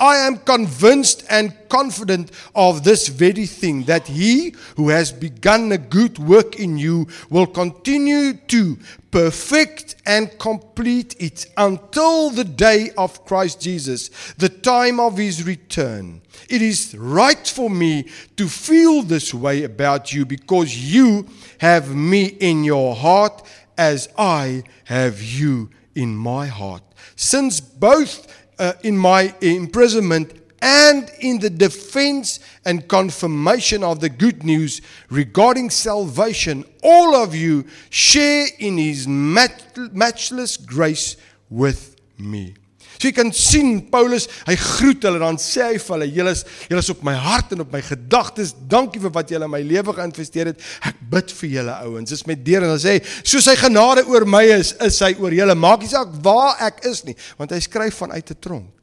I 0.00 0.16
am 0.18 0.38
convinced 0.38 1.24
and 1.28 1.54
confident 1.68 2.30
of 2.54 2.84
this 2.84 3.08
very 3.08 3.46
thing 3.46 3.82
that 3.84 4.06
he 4.06 4.54
who 4.76 4.90
has 4.90 5.10
begun 5.10 5.72
a 5.72 5.78
good 5.78 6.18
work 6.18 6.56
in 6.56 6.78
you 6.78 7.08
will 7.30 7.46
continue 7.46 8.34
to 8.34 8.78
perfect 9.10 9.96
and 10.06 10.38
complete 10.38 11.16
it 11.18 11.46
until 11.56 12.30
the 12.30 12.44
day 12.44 12.90
of 12.96 13.24
Christ 13.24 13.60
Jesus, 13.60 14.10
the 14.34 14.48
time 14.48 15.00
of 15.00 15.16
his 15.16 15.44
return. 15.44 16.20
It 16.48 16.62
is 16.62 16.94
right 16.94 17.46
for 17.46 17.68
me 17.68 18.08
to 18.36 18.48
feel 18.48 19.02
this 19.02 19.34
way 19.34 19.64
about 19.64 20.12
you 20.12 20.24
because 20.24 20.76
you 20.76 21.26
have 21.58 21.94
me 21.94 22.26
in 22.26 22.62
your 22.62 22.94
heart 22.94 23.42
as 23.76 24.08
I 24.16 24.62
have 24.84 25.20
you 25.22 25.70
in 25.94 26.16
my 26.16 26.46
heart. 26.46 26.82
Since 27.16 27.60
both 27.60 28.37
uh, 28.58 28.72
in 28.82 28.96
my 28.96 29.34
imprisonment 29.40 30.32
and 30.60 31.10
in 31.20 31.38
the 31.38 31.50
defense 31.50 32.40
and 32.64 32.88
confirmation 32.88 33.84
of 33.84 34.00
the 34.00 34.08
good 34.08 34.42
news 34.42 34.80
regarding 35.08 35.70
salvation, 35.70 36.64
all 36.82 37.14
of 37.14 37.34
you 37.34 37.64
share 37.90 38.46
in 38.58 38.76
his 38.76 39.06
matchless 39.06 40.56
grace 40.56 41.16
with 41.48 41.96
me. 42.18 42.54
So 42.98 43.06
jy 43.06 43.12
kan 43.14 43.28
sien 43.30 43.76
Paulus, 43.92 44.26
hy 44.48 44.56
groet 44.58 45.04
hulle 45.06 45.20
dan 45.22 45.36
sê 45.38 45.68
hy 45.68 45.76
vir 45.78 45.94
hulle, 45.94 46.06
julle 46.16 46.32
is 46.34 46.40
julle 46.66 46.82
is 46.82 46.90
op 46.90 47.04
my 47.06 47.14
hart 47.14 47.52
en 47.54 47.62
op 47.62 47.70
my 47.72 47.80
gedagtes. 47.86 48.50
Dankie 48.70 48.98
vir 49.04 49.12
wat 49.14 49.30
julle 49.30 49.46
in 49.46 49.52
my 49.52 49.60
lewe 49.62 49.94
geïnvesteer 49.94 50.50
het. 50.50 50.64
Ek 50.90 50.98
bid 51.12 51.30
vir 51.38 51.52
julle 51.52 51.76
ouens. 51.86 52.10
Dis 52.10 52.26
met 52.26 52.42
deur 52.42 52.66
en 52.66 52.74
dan 52.74 52.82
sê 52.82 52.96
soos 53.22 53.46
sy 53.46 53.54
genade 53.60 54.02
oor 54.10 54.26
my 54.26 54.42
is, 54.56 54.74
is 54.82 54.98
hy 55.06 55.12
oor 55.22 55.36
julle. 55.36 55.54
Maak 55.54 55.86
nie 55.86 55.92
saak 55.92 56.10
waar 56.26 56.58
ek 56.66 56.82
is 56.90 57.04
nie, 57.06 57.14
want 57.38 57.54
hy 57.54 57.62
skryf 57.62 58.02
vanuit 58.02 58.34
'n 58.34 58.42
tronk. 58.42 58.74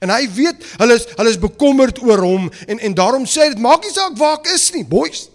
En 0.00 0.12
hy 0.12 0.28
weet 0.30 0.62
hulle 0.78 0.94
is 0.94 1.06
hulle 1.16 1.30
is 1.30 1.40
bekommerd 1.42 1.98
oor 2.04 2.22
hom 2.22 2.50
en 2.68 2.78
en 2.78 2.94
daarom 2.94 3.26
sê 3.26 3.48
hy 3.48 3.54
dit 3.54 3.64
maak 3.64 3.82
nie 3.82 3.94
saak 3.94 4.14
waar 4.16 4.38
ek 4.38 4.54
is 4.54 4.70
nie, 4.72 4.84
boys. 4.84 5.26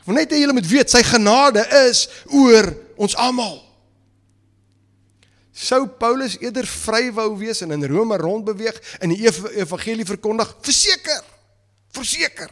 Ek 0.00 0.08
wil 0.10 0.18
net 0.18 0.32
hê 0.34 0.40
julle 0.42 0.56
moet 0.56 0.66
weet 0.66 0.90
sy 0.90 1.02
genade 1.06 1.62
is 1.86 2.08
oor 2.26 2.74
ons 2.98 3.14
almal. 3.14 3.60
Sou 5.52 5.84
Paulus 6.00 6.38
eerder 6.40 6.66
vry 6.66 7.10
wou 7.12 7.34
wees 7.36 7.60
en 7.64 7.74
in 7.76 7.84
Rome 7.90 8.16
rondbeweeg 8.16 8.78
en 9.04 9.12
die 9.12 9.20
evangelie 9.60 10.06
verkondig? 10.08 10.48
Verseker. 10.64 11.20
Verseker. 11.92 12.50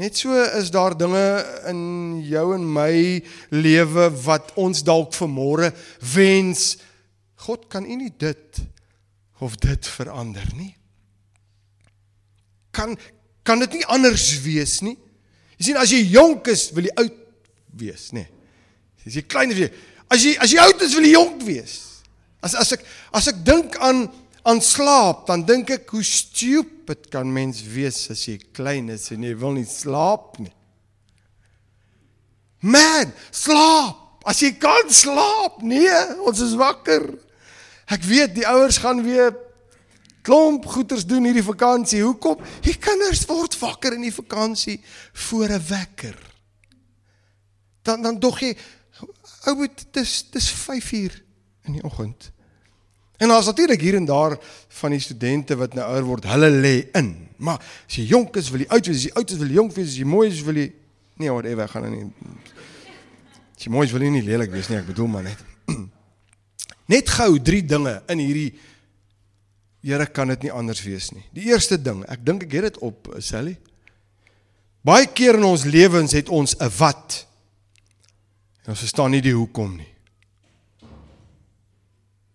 Net 0.00 0.16
so 0.16 0.34
is 0.58 0.70
daar 0.74 0.96
dinge 0.98 1.22
in 1.70 1.82
jou 2.26 2.46
en 2.56 2.64
my 2.66 3.20
lewe 3.52 4.08
wat 4.24 4.50
ons 4.58 4.82
dalk 4.86 5.12
vermôre 5.14 5.70
wens 6.14 6.78
God 7.46 7.68
kan 7.72 7.86
U 7.86 7.94
nie 7.96 8.12
dit 8.20 8.60
of 9.40 9.54
dit 9.60 9.86
verander 9.88 10.44
nie. 10.56 10.74
Kan 12.76 12.98
kan 13.46 13.62
dit 13.62 13.78
nie 13.78 13.86
anders 13.88 14.26
wees 14.44 14.80
nie? 14.84 14.98
Jy 15.56 15.70
sien 15.70 15.78
as 15.80 15.92
jy 15.92 16.02
jonk 16.12 16.50
is, 16.52 16.68
wil 16.76 16.86
jy 16.86 16.92
oud 17.00 17.16
wees, 17.80 18.10
nê? 18.12 18.26
Nee. 18.26 18.36
As 19.08 19.16
jy 19.16 19.22
klein 19.24 19.52
is, 19.54 19.72
as 20.10 20.24
jy 20.26 20.34
as 20.42 20.52
jy 20.52 20.58
oud 20.62 20.82
is, 20.82 20.96
wil 20.96 21.06
jy 21.06 21.14
jonk 21.14 21.44
wees. 21.46 21.76
As 22.42 22.56
as 22.58 22.74
ek 22.76 22.84
as 23.16 23.30
ek 23.30 23.40
dink 23.46 23.78
aan 23.78 24.08
aan 24.48 24.60
slaap, 24.64 25.26
dan 25.28 25.44
dink 25.44 25.70
ek 25.74 25.90
hoe 25.92 26.02
stupid 26.06 27.10
kan 27.12 27.28
mens 27.28 27.60
wees 27.60 28.06
as 28.12 28.22
jy 28.24 28.38
klein 28.56 28.88
is 28.92 29.10
en 29.12 29.26
jy 29.26 29.34
wil 29.36 29.52
nie 29.58 29.68
slaap 29.68 30.38
nie. 30.40 30.54
Man, 32.60 33.12
slaap. 33.32 33.98
As 34.28 34.40
jy 34.44 34.50
kan 34.60 34.88
slaap, 34.92 35.62
nee, 35.64 35.92
ons 36.28 36.40
is 36.44 36.56
wakker. 36.60 37.06
Ek 37.90 38.02
weet 38.04 38.34
die 38.36 38.44
ouers 38.48 38.76
gaan 38.80 39.00
weer 39.04 39.32
klomp 40.26 40.66
goeders 40.68 41.06
doen 41.08 41.24
hierdie 41.24 41.44
vakansie. 41.44 42.02
Hoekom? 42.04 42.40
Die 42.64 42.76
kinders 42.76 43.24
word 43.28 43.56
wakker 43.60 43.96
in 43.96 44.04
die 44.04 44.14
vakansie 44.14 44.78
voor 45.28 45.48
'n 45.56 45.64
wekker. 45.68 46.18
Dan 47.82 48.02
dan 48.02 48.20
dog 48.20 48.40
jy 48.40 48.56
ou 49.48 49.54
moet 49.62 49.86
dis 49.96 50.12
dis 50.30 50.50
5 50.50 50.92
uur 50.92 51.22
in 51.68 51.78
die 51.78 51.84
oggend. 51.84 52.30
En 53.20 53.28
daar's 53.28 53.46
natuurlik 53.46 53.80
hier 53.80 53.94
en 53.94 54.04
daar 54.04 54.38
van 54.68 54.90
die 54.90 55.00
studente 55.00 55.56
wat 55.56 55.74
nou 55.74 55.84
ouer 55.92 56.06
word, 56.08 56.24
hulle 56.24 56.50
lê 56.50 56.74
in. 56.96 57.28
Maar 57.36 57.60
as 57.60 57.98
jy 58.00 58.06
jonk 58.14 58.36
is, 58.40 58.48
wil 58.52 58.64
jy 58.64 58.68
oud 58.72 58.86
wees, 58.86 58.96
as 58.96 59.04
jy 59.04 59.12
oud 59.20 59.30
is, 59.30 59.40
wil 59.42 59.50
jy 59.50 59.58
jonk 59.58 59.74
wees, 59.76 59.90
as 59.90 59.98
jy 60.00 60.08
mooi 60.08 60.26
is, 60.30 60.40
wil 60.46 60.60
jy 60.60 60.66
nee, 61.20 61.28
whatever, 61.28 61.68
gaan 61.68 61.84
nou 61.84 61.92
nie. 61.92 62.38
As 63.56 63.66
jy 63.66 63.72
mooi 63.74 63.84
is, 63.84 63.92
wil 63.92 64.06
jy 64.06 64.12
nie 64.14 64.24
lelik 64.24 64.52
wees 64.54 64.70
nie, 64.72 64.78
ek 64.80 64.88
bedoel 64.88 65.10
maar 65.12 65.26
net. 65.28 65.44
Net 66.90 67.12
gou 67.12 67.34
drie 67.44 67.62
dinge 67.62 68.00
in 68.10 68.24
hierdie 68.24 68.50
Here 69.80 70.04
kan 70.12 70.28
dit 70.28 70.42
nie 70.44 70.52
anders 70.52 70.82
wees 70.84 71.06
nie. 71.14 71.22
Die 71.32 71.46
eerste 71.48 71.78
ding, 71.80 72.02
ek 72.12 72.20
dink 72.24 72.42
ek 72.44 72.56
het 72.58 72.66
dit 72.66 72.80
op 72.84 73.06
Sally. 73.24 73.54
Baie 74.84 75.06
keer 75.08 75.38
in 75.38 75.46
ons 75.48 75.64
lewens 75.64 76.12
het 76.12 76.28
ons 76.28 76.52
'n 76.60 76.68
wat. 76.76 77.24
En 78.64 78.74
ons 78.74 78.82
verstaan 78.84 79.10
nie 79.10 79.22
die 79.24 79.34
hoekom 79.34 79.76
nie. 79.76 79.88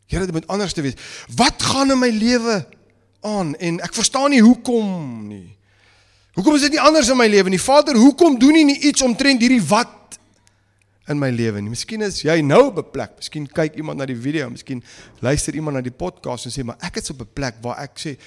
Here, 0.05 0.25
dit 0.25 0.33
moet 0.33 0.47
anders 0.47 0.73
te 0.73 0.81
wees. 0.85 0.97
Wat 1.35 1.61
gaan 1.63 1.91
in 1.91 1.99
my 1.99 2.09
lewe 2.13 2.61
aan 3.25 3.55
en 3.55 3.79
ek 3.85 3.93
verstaan 3.97 4.29
nie 4.33 4.41
hoekom 4.45 5.27
nie. 5.27 5.57
Hoekom 6.35 6.57
is 6.57 6.65
dit 6.67 6.75
nie 6.75 6.83
anders 6.83 7.09
in 7.09 7.17
my 7.17 7.27
lewe 7.31 7.49
nie? 7.49 7.61
Vader, 7.61 7.97
hoekom 7.97 8.39
doen 8.39 8.59
U 8.59 8.63
nie 8.67 8.79
iets 8.89 9.01
omtrent 9.05 9.41
hierdie 9.41 9.63
wat 9.69 10.19
in 11.09 11.19
my 11.21 11.29
lewe 11.33 11.61
nie. 11.61 11.71
Miskien 11.71 12.03
is 12.05 12.19
jy 12.25 12.41
nou 12.41 12.67
op 12.69 12.77
'n 12.81 12.91
plek, 12.91 13.15
miskien 13.17 13.47
kyk 13.47 13.75
iemand 13.75 13.97
na 13.97 14.05
die 14.05 14.17
video, 14.17 14.49
miskien 14.49 14.83
luister 15.21 15.53
iemand 15.53 15.77
na 15.77 15.81
die 15.81 15.91
podcast 15.91 16.45
en 16.45 16.51
sê 16.51 16.63
maar 16.63 16.77
ek 16.81 16.97
is 16.97 17.09
op 17.09 17.21
'n 17.21 17.33
plek 17.33 17.55
waar 17.61 17.77
ek 17.77 17.97
sê, 17.97 18.17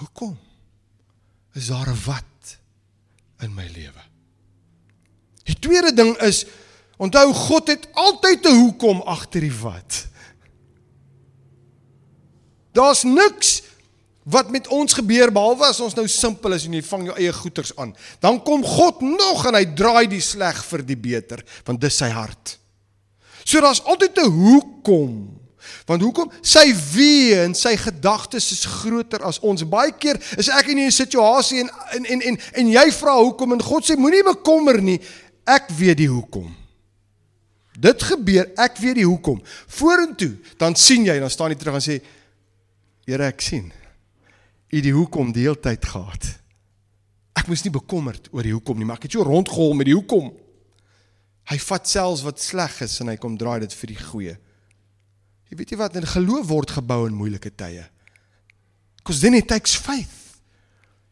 "Hoekom? 0.00 0.38
Is 1.54 1.66
daar 1.66 1.88
'n 1.88 2.00
wat 2.06 2.58
in 3.40 3.54
my 3.54 3.68
lewe?" 3.74 4.02
Die 5.44 5.58
tweede 5.58 5.92
ding 5.94 6.16
is 6.16 6.46
onthou 6.96 7.32
God 7.34 7.68
het 7.68 7.88
altyd 7.92 8.46
'n 8.46 8.58
hoekom 8.60 9.02
agter 9.02 9.40
die 9.40 9.58
wat. 9.60 10.06
Daar's 12.72 13.02
niks 13.02 13.62
wat 14.24 14.50
met 14.50 14.68
ons 14.68 14.92
gebeur 14.92 15.32
behalwe 15.32 15.66
as 15.68 15.80
ons 15.80 15.94
nou 15.94 16.06
simpel 16.08 16.56
is 16.56 16.64
en 16.64 16.72
jy 16.72 16.82
vang 16.82 17.04
jou 17.10 17.16
eie 17.16 17.32
goeters 17.32 17.76
aan. 17.76 17.94
Dan 18.20 18.42
kom 18.42 18.64
God 18.64 19.00
nog 19.00 19.46
en 19.46 19.54
hy 19.54 19.64
draai 19.76 20.06
die 20.08 20.22
sleg 20.24 20.64
vir 20.64 20.82
die 20.82 20.96
beter, 20.96 21.44
want 21.64 21.80
dis 21.80 21.96
sy 21.96 22.08
hart. 22.08 22.58
So 23.44 23.60
daar's 23.60 23.84
altyd 23.84 24.18
'n 24.18 24.30
hoekom. 24.30 25.40
Want 25.86 26.02
hoekom? 26.02 26.30
Sy 26.40 26.74
wie 26.94 27.34
en 27.36 27.54
sy 27.54 27.76
gedagtes 27.76 28.52
is 28.52 28.64
groter 28.64 29.22
as 29.22 29.40
ons. 29.40 29.68
Baie 29.68 29.92
keer 29.92 30.16
is 30.36 30.48
ek 30.48 30.68
in 30.68 30.78
'n 30.78 30.90
situasie 30.90 31.60
en 31.60 31.70
en 31.92 32.04
en 32.04 32.20
en, 32.20 32.38
en 32.52 32.68
jy 32.68 32.92
vra 32.92 33.16
hoekom 33.20 33.52
en 33.52 33.62
God 33.62 33.84
sê 33.84 33.96
moenie 33.96 34.24
bekommer 34.24 34.82
nie. 34.82 35.00
Ek 35.44 35.68
weet 35.68 35.96
die 35.96 36.08
hoekom. 36.08 36.63
Dit 37.74 38.02
gebeur, 38.06 38.50
ek 38.56 38.78
weet 38.78 39.00
die 39.00 39.06
hoekom. 39.08 39.40
Vorentoe, 39.66 40.36
dan 40.60 40.76
sien 40.78 41.06
jy, 41.08 41.18
dan 41.18 41.32
staan 41.32 41.50
jy 41.50 41.58
terug 41.58 41.80
en 41.80 41.84
sê 41.84 41.98
Here, 43.04 43.26
ek 43.28 43.42
sien 43.44 43.66
u 44.74 44.80
die 44.82 44.94
hoekom 44.94 45.32
die 45.34 45.44
hele 45.46 45.60
tyd 45.60 45.84
gehad. 45.86 46.30
Ek 47.38 47.46
moes 47.50 47.62
nie 47.66 47.74
bekommerd 47.74 48.26
oor 48.32 48.46
die 48.46 48.54
hoekom 48.54 48.78
nie, 48.78 48.86
maar 48.88 48.98
ek 48.98 49.06
het 49.08 49.16
so 49.16 49.26
rondgehol 49.26 49.74
met 49.78 49.88
die 49.90 49.96
hoekom. 49.96 50.32
Hy 51.50 51.58
vat 51.60 51.90
selfs 51.90 52.24
wat 52.24 52.42
sleg 52.42 52.80
is 52.86 52.96
en 53.02 53.12
hy 53.12 53.16
kom 53.20 53.36
draai 53.38 53.60
dit 53.66 53.76
vir 53.76 53.92
die 53.92 54.00
goeie. 54.00 54.34
Jy 55.50 55.58
weet 55.60 55.74
jy 55.74 55.78
wat, 55.78 55.96
'n 55.96 56.14
geloof 56.16 56.46
word 56.48 56.70
gebou 56.70 57.06
in 57.06 57.14
moeilike 57.14 57.50
tye. 57.54 57.84
Because 58.96 59.20
then 59.20 59.34
it 59.34 59.46
takes 59.46 59.76
faith. 59.76 60.40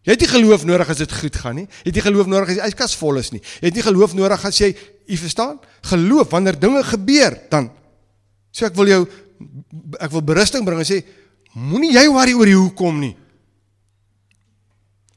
Jy 0.02 0.12
het 0.12 0.20
nie 0.20 0.28
geloof 0.28 0.64
nodig 0.64 0.88
as 0.88 0.98
dit 0.98 1.12
goed 1.12 1.36
gaan 1.36 1.54
nie. 1.54 1.68
Jy 1.84 1.92
het 1.92 1.94
nie 1.94 2.02
geloof 2.02 2.26
nodig 2.26 2.48
as 2.48 2.54
die 2.56 2.66
yskas 2.66 2.96
vol 2.96 3.16
is 3.18 3.30
nie. 3.30 3.40
Jy 3.60 3.68
het 3.68 3.74
nie 3.74 3.82
geloof 3.82 4.14
nodig 4.14 4.44
as 4.44 4.58
jy, 4.58 4.74
jy 5.06 5.18
verstaan? 5.20 5.58
Geloof 5.90 6.30
wanneer 6.30 6.58
dinge 6.58 6.82
gebeur, 6.86 7.36
dan 7.50 7.70
sê 8.52 8.64
so 8.64 8.68
ek 8.68 8.78
wil 8.78 8.90
jou 8.90 9.02
ek 9.98 10.12
wil 10.12 10.22
berusting 10.22 10.64
bring 10.66 10.78
en 10.82 10.86
sê 10.86 11.00
moenie 11.58 11.92
jy 11.94 12.04
worry 12.12 12.34
oor 12.36 12.48
die 12.48 12.58
hoekom 12.58 13.00
nie. 13.02 13.14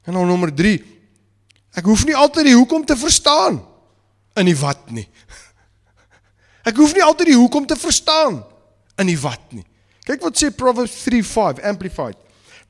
En 0.05 0.17
dan 0.17 0.27
nommer 0.29 0.51
3. 0.53 0.75
Ek 1.75 1.87
hoef 1.89 2.05
nie 2.07 2.15
altyd 2.15 2.51
die 2.51 2.57
hoekom 2.57 2.85
te 2.87 2.97
verstaan 2.97 3.59
in 4.39 4.49
die 4.49 4.57
wat 4.57 4.91
nie. 4.95 5.05
Ek 6.69 6.77
hoef 6.79 6.93
nie 6.95 7.03
altyd 7.03 7.33
die 7.33 7.39
hoekom 7.39 7.65
te 7.67 7.77
verstaan 7.77 8.39
in 9.01 9.09
die 9.09 9.19
wat 9.19 9.51
nie. 9.53 9.65
Kyk 10.05 10.23
wat 10.23 10.37
sê 10.39 10.51
Proverbs 10.53 11.03
3:5 11.07 11.63
amplified. 11.65 12.19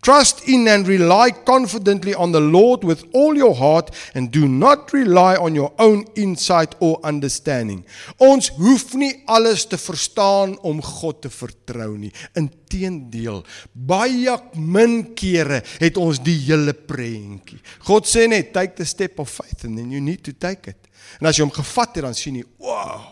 Trust 0.05 0.47
in 0.47 0.67
and 0.67 0.87
rely 0.87 1.31
confidently 1.31 2.13
on 2.13 2.31
the 2.31 2.39
Lord 2.39 2.83
with 2.83 3.03
all 3.11 3.35
your 3.35 3.55
heart 3.55 3.89
and 4.13 4.29
do 4.29 4.47
not 4.47 4.93
rely 4.93 5.35
on 5.35 5.55
your 5.55 5.73
own 5.79 6.05
insight 6.15 6.75
or 6.79 6.99
understanding. 7.01 7.81
Ons 8.21 8.51
hoef 8.53 8.93
nie 8.93 9.23
alles 9.25 9.63
te 9.65 9.79
verstaan 9.81 10.53
om 10.61 10.83
God 10.85 11.23
te 11.25 11.31
vertrou 11.33 11.95
nie. 11.97 12.11
Inteendeel, 12.37 13.41
baie 13.73 14.37
min 14.61 15.15
kere 15.17 15.63
het 15.81 15.97
ons 15.97 16.21
die 16.21 16.37
hele 16.51 16.77
prentjie. 16.77 17.57
God 17.89 18.05
sê 18.05 18.27
net 18.29 18.53
take 18.53 18.77
the 18.77 18.85
step 18.85 19.17
of 19.17 19.33
faith 19.33 19.65
and 19.65 19.73
then 19.73 19.89
you 19.89 20.05
need 20.05 20.21
to 20.29 20.37
take 20.37 20.69
it. 20.69 20.85
En 21.17 21.33
as 21.33 21.41
jy 21.41 21.47
hom 21.47 21.57
gevat 21.57 21.97
het 21.97 22.05
dan 22.05 22.13
sien 22.13 22.37
jy, 22.43 22.45
wow. 22.61 23.09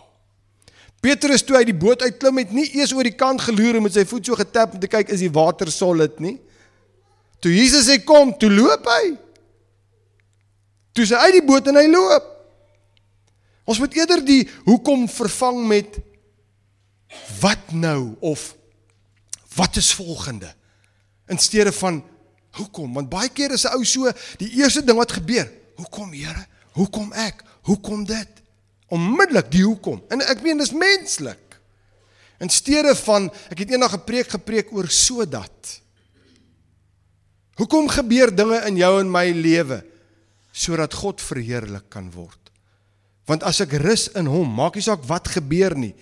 Petrus 1.02 1.42
toe 1.42 1.58
uit 1.58 1.74
die 1.74 1.80
boot 1.90 2.06
uitklim 2.06 2.44
het 2.44 2.54
nie 2.54 2.70
eers 2.78 2.94
oor 2.94 3.02
die 3.02 3.18
kant 3.18 3.42
geloer 3.50 3.82
en 3.82 3.88
met 3.90 3.98
sy 3.98 4.06
voet 4.06 4.30
so 4.30 4.38
getap 4.38 4.78
om 4.78 4.86
te 4.86 4.94
kyk 4.94 5.10
is 5.10 5.26
die 5.26 5.34
water 5.42 5.74
solid 5.74 6.22
nie. 6.22 6.38
Toe 7.44 7.52
Jesus 7.52 7.84
sê 7.90 7.98
kom, 8.00 8.30
toe 8.40 8.48
loop 8.48 8.86
hy. 8.88 9.10
Toe 10.96 11.04
sy 11.04 11.18
uit 11.26 11.36
die 11.36 11.44
boot 11.44 11.66
en 11.68 11.76
hy 11.76 11.84
loop. 11.92 12.30
Ons 13.68 13.80
moet 13.82 13.96
eerder 13.98 14.22
die 14.24 14.46
hoekom 14.64 15.04
vervang 15.12 15.60
met 15.68 15.98
wat 17.42 17.74
nou 17.76 18.14
of 18.24 18.54
wat 19.58 19.76
is 19.76 19.92
volgende? 19.92 20.48
In 21.28 21.40
steede 21.40 21.72
van 21.76 22.00
hoekom? 22.56 22.96
Want 22.96 23.12
baie 23.12 23.28
keer 23.28 23.52
is 23.52 23.66
'n 23.68 23.76
ou 23.76 23.84
so 23.84 24.08
die 24.40 24.50
eerste 24.60 24.80
ding 24.80 24.96
wat 24.96 25.12
gebeur 25.12 25.44
hoekom 25.76 26.12
Here? 26.12 26.46
Hoekom 26.72 27.12
ek? 27.12 27.44
Hoekom 27.68 28.04
dit? 28.04 28.28
Onmiddellik 28.88 29.50
die 29.50 29.64
hoekom. 29.64 30.02
En 30.08 30.20
ek 30.20 30.42
meen 30.42 30.58
dis 30.58 30.72
menslik. 30.72 31.60
In 32.40 32.48
steede 32.48 32.94
van 32.94 33.30
ek 33.50 33.58
het 33.58 33.70
eendag 33.70 33.94
'n 33.94 34.04
preek 34.04 34.28
gepreek 34.28 34.72
oor 34.72 34.88
sodat 34.88 35.83
Hoekom 37.58 37.88
gebeur 37.88 38.32
dinge 38.34 38.60
in 38.68 38.78
jou 38.80 39.00
en 39.00 39.10
my 39.10 39.28
lewe 39.30 39.82
sodat 40.54 40.94
God 40.94 41.22
verheerlik 41.22 41.86
kan 41.90 42.10
word? 42.14 42.50
Want 43.26 43.44
as 43.46 43.62
ek 43.64 43.76
rus 43.80 44.08
in 44.18 44.28
hom, 44.28 44.50
maak 44.50 44.76
nie 44.76 44.84
saak 44.84 45.04
wat 45.08 45.30
gebeur 45.36 45.76
nie, 45.78 45.94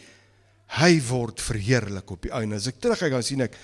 hy 0.80 0.96
word 1.06 1.40
verheerlik 1.42 2.10
op 2.10 2.24
die 2.24 2.32
einde. 2.34 2.56
As 2.56 2.70
ek 2.70 2.80
terugkyk 2.82 3.12
dan 3.12 3.26
sien 3.26 3.44
ek 3.44 3.56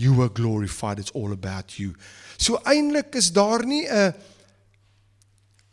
you 0.00 0.22
are 0.22 0.32
glorified 0.32 0.98
it's 1.02 1.12
all 1.18 1.34
about 1.34 1.78
you. 1.78 1.92
So 2.38 2.60
eintlik 2.64 3.14
is 3.18 3.32
daar 3.34 3.66
nie 3.66 3.86
'n 3.86 4.14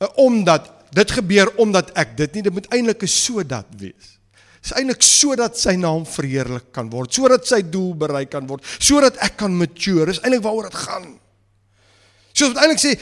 'n 0.01 0.13
omdat 0.17 0.91
dit 0.91 1.11
gebeur 1.11 1.53
omdat 1.57 1.91
ek 1.95 2.17
dit 2.17 2.33
nie, 2.33 2.41
dit 2.41 2.53
moet 2.53 2.67
eintlik 2.73 3.03
'n 3.03 3.07
sodat 3.07 3.67
wees. 3.77 4.17
Dis 4.61 4.73
eintlik 4.73 5.01
sodat 5.01 5.57
sy 5.57 5.75
naam 5.75 6.05
verheerlik 6.05 6.71
kan 6.71 6.89
word, 6.89 7.13
sodat 7.13 7.47
sy 7.47 7.61
doel 7.61 7.95
bereik 7.95 8.29
kan 8.29 8.47
word, 8.47 8.63
sodat 8.79 9.17
ek 9.17 9.37
kan 9.37 9.55
mature. 9.55 10.05
Dis 10.05 10.19
eintlik 10.19 10.43
waaroor 10.43 10.63
dit 10.63 10.73
gaan. 10.75 11.18
Soos 12.39 12.53
wat 12.53 12.63
eintlik 12.63 12.81
sê, 12.81 12.95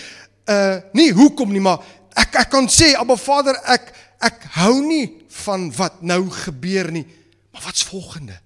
uh 0.50 0.78
nie 0.97 1.12
hoekom 1.13 1.52
nie, 1.54 1.62
maar 1.62 1.84
ek 2.17 2.39
ek 2.41 2.52
kan 2.54 2.69
sê, 2.71 2.93
Abba 2.97 3.17
Vader, 3.19 3.60
ek 3.69 3.93
ek 4.26 4.47
hou 4.58 4.80
nie 4.82 5.06
van 5.43 5.67
wat 5.78 6.02
nou 6.02 6.23
gebeur 6.34 6.89
nie, 6.93 7.06
maar 7.54 7.67
wat's 7.67 7.86
volgende? 7.86 8.39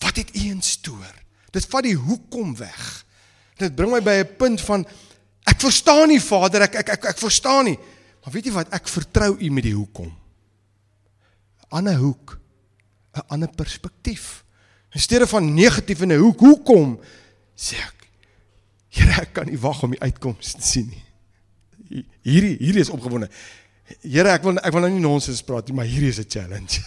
Wat 0.00 0.16
het 0.16 0.32
U 0.36 0.44
instoor? 0.48 1.12
Dit 1.52 1.68
vat 1.68 1.84
die 1.84 1.96
hoekom 1.96 2.54
weg. 2.56 3.04
Dit 3.60 3.76
bring 3.76 3.92
my 3.92 4.00
by 4.00 4.22
'n 4.22 4.36
punt 4.36 4.60
van 4.60 4.86
ek 5.44 5.60
verstaan 5.60 6.08
nie 6.08 6.20
Vader, 6.20 6.62
ek 6.62 6.74
ek 6.74 6.88
ek, 6.88 7.04
ek 7.04 7.18
verstaan 7.18 7.64
nie. 7.64 7.78
Maar 8.24 8.32
weet 8.32 8.46
jy 8.46 8.52
wat? 8.52 8.72
Ek 8.72 8.88
vertrou 8.88 9.36
U 9.38 9.50
met 9.50 9.64
die 9.64 9.74
hoekom. 9.76 10.08
'n 10.08 11.68
Ander 11.68 11.96
hoek, 11.96 12.38
'n 13.14 13.28
ander 13.28 13.48
perspektief. 13.48 14.44
In 14.92 15.00
steede 15.00 15.26
van 15.26 15.54
negatief 15.54 16.00
en 16.00 16.16
hoe 16.16 16.34
hoekom 16.36 17.00
sê 17.56 17.76
ek 17.76 17.95
Here, 18.96 19.20
ek 19.20 19.34
kan 19.36 19.48
nie 19.50 19.60
wag 19.60 19.82
om 19.84 19.92
die 19.92 20.00
uitkoms 20.00 20.56
te 20.56 20.64
sien 20.64 20.88
nie. 20.88 22.04
Hierdie 22.26 22.56
hierdie 22.58 22.82
is 22.82 22.92
opgewonde. 22.92 23.28
Here, 24.02 24.32
ek 24.32 24.46
wil 24.46 24.58
ek 24.58 24.74
wil 24.74 24.86
nou 24.86 24.92
nie 24.94 25.04
nonsens 25.04 25.44
praat 25.46 25.68
nie, 25.68 25.76
maar 25.76 25.88
hierdie 25.90 26.10
is 26.14 26.20
'n 26.22 26.30
challenge. 26.30 26.80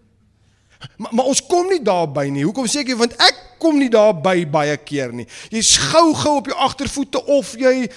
maar, 1.00 1.12
maar 1.12 1.32
ons 1.32 1.42
kom 1.46 1.66
nie 1.72 1.82
daarby 1.82 2.28
nie. 2.30 2.44
Hoekom 2.44 2.68
sê 2.68 2.84
ek 2.84 2.92
jy 2.92 2.98
want 3.00 3.16
ek 3.18 3.42
kom 3.58 3.78
nie 3.80 3.90
daarby 3.90 4.44
baie 4.46 4.76
keer 4.76 5.12
nie. 5.16 5.26
Jy's 5.50 5.76
gou-gou 5.90 6.36
op 6.42 6.50
jou 6.52 6.58
agtervoete 6.68 7.24
of 7.24 7.54
jy 7.58 7.88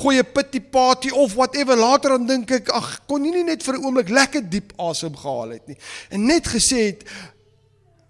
gooi 0.00 0.18
'n 0.18 0.32
pity 0.32 0.60
party 0.60 1.10
of 1.10 1.34
whatever. 1.34 1.76
Later 1.76 2.16
dan 2.16 2.26
dink 2.26 2.50
ek, 2.50 2.70
ag, 2.70 3.00
kon 3.06 3.24
jy 3.24 3.32
nie 3.32 3.44
net 3.44 3.62
vir 3.62 3.74
'n 3.76 3.84
oomblik 3.84 4.08
lekker 4.08 4.48
diep 4.48 4.72
asem 4.78 5.16
gehaal 5.16 5.50
het 5.50 5.66
nie. 5.66 5.76
En 6.10 6.24
net 6.24 6.46
gesê 6.48 6.94
het, 6.94 7.04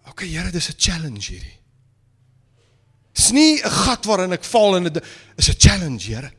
"Oké, 0.07 0.11
okay, 0.11 0.29
Here, 0.29 0.51
dis 0.51 0.69
'n 0.69 0.79
challenge 0.79 1.27
hierdie." 1.33 1.60
Dis 3.13 3.31
nie 3.33 3.61
'n 3.63 3.71
gat 3.71 4.05
waarin 4.05 4.33
ek 4.33 4.45
val 4.45 4.77
en 4.77 4.83
dit 4.83 5.05
is 5.37 5.49
'n 5.49 5.59
challenge, 5.59 6.07
Here. 6.07 6.31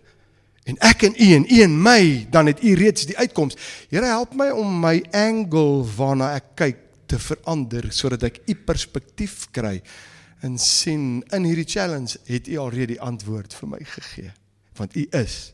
En 0.63 0.77
ek 0.77 1.03
en 1.03 1.15
u 1.17 1.33
en 1.33 1.45
u 1.49 1.61
en 1.61 1.81
my, 1.81 2.27
dan 2.29 2.45
het 2.45 2.63
u 2.63 2.73
reeds 2.73 3.05
die 3.05 3.17
uitkoms. 3.17 3.55
Here, 3.89 4.05
help 4.05 4.33
my 4.33 4.49
om 4.49 4.79
my 4.79 5.01
angle 5.11 5.85
waarna 5.97 6.35
ek 6.37 6.45
kyk 6.55 6.77
te 7.09 7.19
verander 7.19 7.89
sodat 7.91 8.23
ek 8.23 8.39
u 8.47 8.55
perspektief 8.55 9.49
kry 9.51 9.81
en 10.41 10.57
sien 10.57 11.23
in 11.35 11.43
hierdie 11.43 11.67
challenge 11.67 12.19
het 12.25 12.47
u 12.47 12.59
alreeds 12.61 12.93
die 12.93 13.01
antwoord 13.01 13.53
vir 13.53 13.71
my 13.73 13.79
gegee. 13.95 14.31
Want 14.77 14.95
u 14.95 15.07
is 15.17 15.53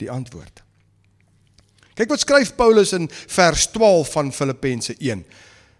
die 0.00 0.10
antwoord. 0.10 0.62
Kyk 1.98 2.12
wat 2.12 2.22
skryf 2.22 2.54
Paulus 2.56 2.92
in 2.94 3.08
vers 3.10 3.66
12 3.74 4.10
van 4.12 4.32
Filippense 4.32 4.94
1. 4.98 5.24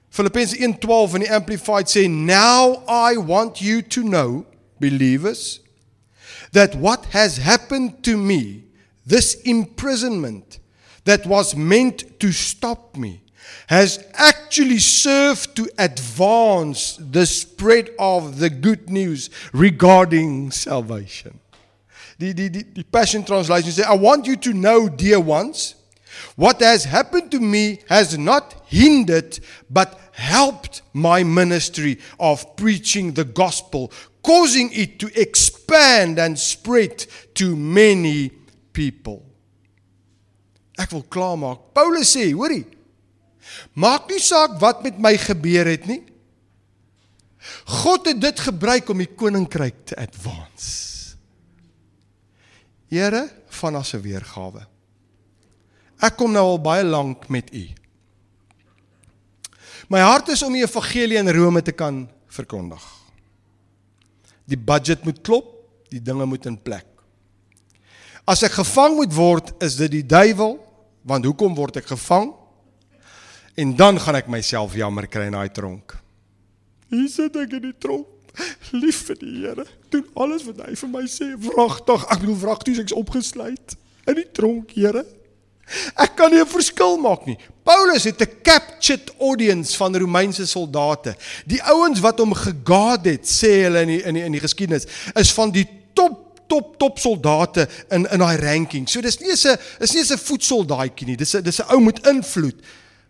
Filippense 0.08 0.56
1:12 0.56 1.18
in 1.18 1.26
die 1.26 1.32
Amplified 1.32 1.90
sê 1.90 2.08
now 2.08 2.82
I 2.88 3.18
want 3.18 3.60
you 3.62 3.82
to 3.82 4.02
know 4.02 4.44
believers, 4.80 5.60
that 6.52 6.74
what 6.74 7.06
has 7.06 7.36
happened 7.36 8.02
to 8.04 8.16
me, 8.16 8.64
this 9.06 9.34
imprisonment 9.42 10.58
that 11.04 11.26
was 11.26 11.56
meant 11.56 12.20
to 12.20 12.32
stop 12.32 12.96
me, 12.96 13.22
has 13.68 14.06
actually 14.14 14.78
served 14.78 15.56
to 15.56 15.68
advance 15.78 16.96
the 16.96 17.26
spread 17.26 17.90
of 17.98 18.38
the 18.38 18.50
good 18.50 18.88
news 18.88 19.30
regarding 19.52 20.50
salvation. 20.50 21.38
The, 22.18 22.32
the, 22.32 22.48
the, 22.48 22.62
the 22.62 22.84
Passion 22.84 23.24
Translation 23.24 23.70
says, 23.70 23.84
I 23.84 23.94
want 23.94 24.26
you 24.26 24.36
to 24.36 24.52
know, 24.52 24.88
dear 24.88 25.20
ones, 25.20 25.74
what 26.36 26.60
has 26.60 26.84
happened 26.84 27.30
to 27.30 27.40
me 27.40 27.80
has 27.88 28.18
not 28.18 28.62
hindered 28.66 29.38
but 29.70 30.00
helped 30.12 30.82
my 30.92 31.22
ministry 31.22 31.98
of 32.18 32.56
preaching 32.56 33.12
the 33.12 33.24
gospel 33.24 33.92
causing 34.22 34.72
it 34.72 34.98
to 34.98 35.08
expand 35.14 36.18
and 36.18 36.38
spread 36.38 37.06
to 37.34 37.56
many 37.56 38.30
people. 38.72 39.22
Ek 40.78 40.92
wil 40.94 41.04
klaarmaak. 41.10 41.72
Paulus 41.74 42.14
sê, 42.14 42.30
hoorie. 42.32 42.66
Maak 43.78 44.08
nie 44.10 44.20
saak 44.22 44.58
wat 44.62 44.84
met 44.84 44.98
my 45.02 45.16
gebeur 45.18 45.66
het 45.66 45.88
nie. 45.88 46.02
God 47.82 48.06
het 48.10 48.20
dit 48.20 48.40
gebruik 48.48 48.90
om 48.92 49.00
die 49.02 49.10
koninkryk 49.10 49.86
te 49.90 49.98
advance. 49.98 51.16
Here, 52.88 53.28
van 53.48 53.76
as 53.76 53.94
'n 53.94 54.00
weergawe. 54.00 54.66
Ek 56.00 56.16
kom 56.16 56.32
nou 56.32 56.44
al 56.44 56.60
baie 56.60 56.84
lank 56.84 57.28
met 57.28 57.52
u. 57.54 57.68
My 59.88 60.00
hart 60.00 60.28
is 60.28 60.42
om 60.42 60.52
die 60.52 60.62
evangelie 60.62 61.18
in 61.18 61.30
Rome 61.30 61.62
te 61.62 61.72
kan 61.72 62.08
verkondig. 62.26 62.97
Die 64.48 64.56
budget 64.56 65.04
moet 65.04 65.20
klop, 65.24 65.50
die 65.92 66.02
dinge 66.02 66.26
moet 66.28 66.46
in 66.48 66.56
plek. 66.56 66.86
As 68.28 68.42
ek 68.44 68.58
gevang 68.58 68.98
moet 68.98 69.14
word, 69.16 69.54
is 69.64 69.78
dit 69.80 69.92
die 69.98 70.04
duiwel, 70.04 70.58
want 71.08 71.24
hoekom 71.24 71.54
word 71.56 71.80
ek 71.80 71.88
gevang? 71.94 72.32
En 73.58 73.72
dan 73.76 73.98
gaan 74.00 74.18
ek 74.20 74.28
myself 74.30 74.76
jammer 74.78 75.08
kry 75.10 75.28
in 75.30 75.36
daai 75.36 75.48
tronk. 75.52 75.96
Hier 76.92 77.08
sit 77.12 77.36
ek 77.36 77.56
in 77.58 77.70
die 77.70 77.76
tronk. 77.80 78.06
Lief 78.70 79.00
vir 79.08 79.18
die 79.18 79.32
Here, 79.42 79.64
doen 79.90 80.04
alles 80.22 80.44
wat 80.46 80.60
hy 80.62 80.76
vir 80.78 80.90
my 80.92 81.04
sê. 81.10 81.32
Wragtig, 81.48 82.04
ek 82.06 82.20
bedoel 82.22 82.36
wragtig, 82.44 82.78
ek's 82.78 82.94
opgesluit 82.94 83.74
in 84.08 84.20
die 84.20 84.28
tronk, 84.36 84.76
Here. 84.76 85.02
Ek 85.98 86.14
kan 86.16 86.30
nie 86.32 86.40
'n 86.40 86.48
verskil 86.48 86.96
maak 87.02 87.26
nie. 87.26 87.36
Paulus 87.68 88.04
het 88.04 88.20
'n 88.20 88.40
captured 88.42 89.12
audience 89.18 89.76
van 89.76 89.96
Romeinse 89.96 90.46
soldate. 90.46 91.16
Die 91.46 91.62
ouens 91.62 92.00
wat 92.00 92.18
hom 92.18 92.32
gegaad 92.32 93.04
het, 93.04 93.28
sê 93.28 93.68
hulle 93.68 93.80
in 93.80 93.88
die, 93.88 94.02
in 94.02 94.14
die, 94.14 94.24
in 94.24 94.32
die 94.32 94.40
geskiedenis, 94.40 94.86
is 95.14 95.32
van 95.32 95.50
die 95.50 95.68
top 95.92 96.24
top 96.48 96.78
top 96.78 96.98
soldate 96.98 97.68
in 97.90 98.10
in 98.10 98.18
daai 98.18 98.36
ranking. 98.36 98.88
So 98.88 99.00
dis 99.00 99.18
nie 99.18 99.32
'n 99.32 99.58
is 99.80 99.92
nie 99.92 100.02
'n 100.02 100.18
voetsoldaatjie 100.18 101.06
nie. 101.06 101.16
Dis 101.16 101.34
'n 101.34 101.42
dis 101.42 101.60
'n 101.60 101.74
ou 101.74 101.80
met 101.80 102.06
invloed. 102.06 102.56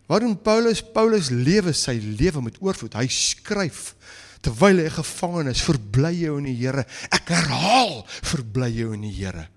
Waarom 0.07 0.41
Paulus 0.41 0.81
Paulus 0.81 1.29
lewe 1.29 1.73
sy 1.73 2.01
lewe 2.17 2.41
met 2.41 2.57
oorvloed. 2.59 2.93
Hy 2.93 3.07
skryf 3.07 3.95
terwyl 4.41 4.77
hy 4.77 4.89
gevangen 4.89 5.47
is, 5.47 5.61
verbly 5.61 6.13
jou 6.13 6.37
in 6.37 6.43
die 6.43 6.55
Here. 6.55 6.85
Ek 7.11 7.27
herhaal, 7.27 8.05
verbly 8.21 8.69
jou 8.71 8.93
in 8.93 9.01
die 9.01 9.11
Here. 9.11 9.47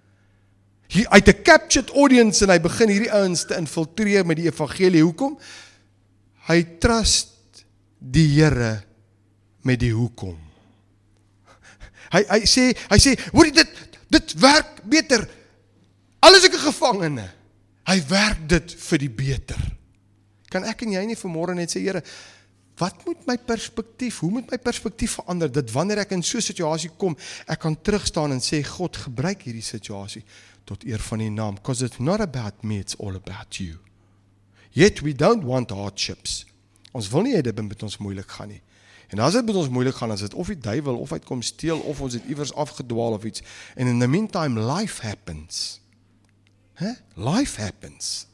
Hy 0.93 1.07
uit 1.09 1.29
'n 1.29 1.43
captured 1.43 1.91
audience 1.91 2.45
en 2.45 2.51
hy 2.51 2.61
begin 2.61 2.89
hierdie 2.89 3.13
ouens 3.13 3.47
te 3.47 3.57
infiltreer 3.57 4.27
met 4.27 4.37
die 4.37 4.51
evangelie. 4.51 5.03
Hoekom? 5.03 5.39
Hy 6.49 6.63
trust 6.79 7.65
die 7.99 8.29
Here 8.29 8.83
met 9.63 9.81
die 9.81 9.93
hoekom. 9.95 10.37
Hy 12.13 12.25
hy 12.29 12.41
sê 12.45 12.73
hy 12.91 12.99
sê 13.01 13.15
hoor 13.33 13.49
dit 13.49 13.79
dit 14.13 14.35
werk 14.43 14.83
beter. 14.85 15.25
Alles 16.21 16.45
ek 16.45 16.55
'n 16.55 16.67
gevangene. 16.69 17.29
Hy 17.89 17.99
werk 18.09 18.49
dit 18.49 18.75
vir 18.75 18.99
die 18.99 19.11
beter. 19.11 19.63
Kan 20.51 20.65
ek 20.65 20.83
en 20.83 20.93
jy 20.93 21.05
nie 21.07 21.17
vanmôre 21.17 21.55
net 21.55 21.71
sê 21.71 21.81
Here, 21.81 22.03
wat 22.77 23.07
moet 23.07 23.27
my 23.27 23.37
perspektief, 23.37 24.19
hoe 24.19 24.31
moet 24.31 24.51
my 24.51 24.59
perspektief 24.59 25.17
verander 25.21 25.51
dat 25.53 25.71
wanneer 25.71 25.99
ek 25.99 26.13
in 26.13 26.23
so 26.23 26.39
'n 26.39 26.43
situasie 26.43 26.91
kom, 26.99 27.17
ek 27.47 27.61
kan 27.61 27.77
terugstaan 27.83 28.33
en 28.33 28.41
sê 28.41 28.63
God 28.63 28.97
gebruik 28.97 29.43
hierdie 29.43 29.63
situasie 29.63 30.25
tot 30.65 30.85
eer 30.85 31.01
van 31.01 31.19
die 31.19 31.31
naam 31.31 31.55
because 31.55 31.85
it's 31.85 31.99
not 31.99 32.21
about 32.21 32.63
me 32.63 32.79
it's 32.79 32.97
all 32.99 33.15
about 33.15 33.57
you. 33.57 33.79
Yet 34.71 35.01
we 35.01 35.13
don't 35.13 35.45
want 35.45 35.71
hardships. 35.71 36.47
Ons 36.93 37.09
wil 37.13 37.27
nie 37.27 37.35
hê 37.37 37.43
dit 37.45 37.61
moet 37.61 37.83
ons 37.83 37.99
moeilik 38.01 38.31
gaan 38.39 38.49
nie. 38.49 38.63
En 39.13 39.21
as 39.21 39.37
dit 39.37 39.45
met 39.45 39.57
ons 39.61 39.69
moeilik 39.69 39.97
gaan 39.97 40.11
as 40.11 40.25
dit 40.25 40.35
of 40.35 40.49
die 40.49 40.59
duiwel 40.59 40.97
of 40.97 41.13
uitkom 41.13 41.43
steel 41.45 41.79
of 41.79 42.01
ons 42.01 42.17
het 42.17 42.29
iewers 42.29 42.55
afgedwaal 42.57 43.19
of 43.19 43.25
iets. 43.29 43.45
And 43.77 43.89
in 43.89 44.01
the 44.01 44.09
meantime 44.09 44.61
life 44.61 45.03
happens. 45.05 45.81
Hè? 46.81 46.87
Huh? 46.87 46.97
life 47.37 47.61
happens. 47.61 48.27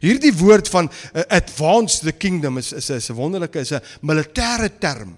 Hierdie 0.00 0.34
woord 0.36 0.68
van 0.68 0.90
uh, 0.90 1.22
advance 1.32 2.04
the 2.04 2.12
kingdom 2.12 2.58
is 2.58 2.72
is 2.72 3.08
'n 3.08 3.14
wonderlike 3.14 3.58
is 3.58 3.72
'n 3.72 3.82
militêre 4.00 4.78
term 4.78 5.16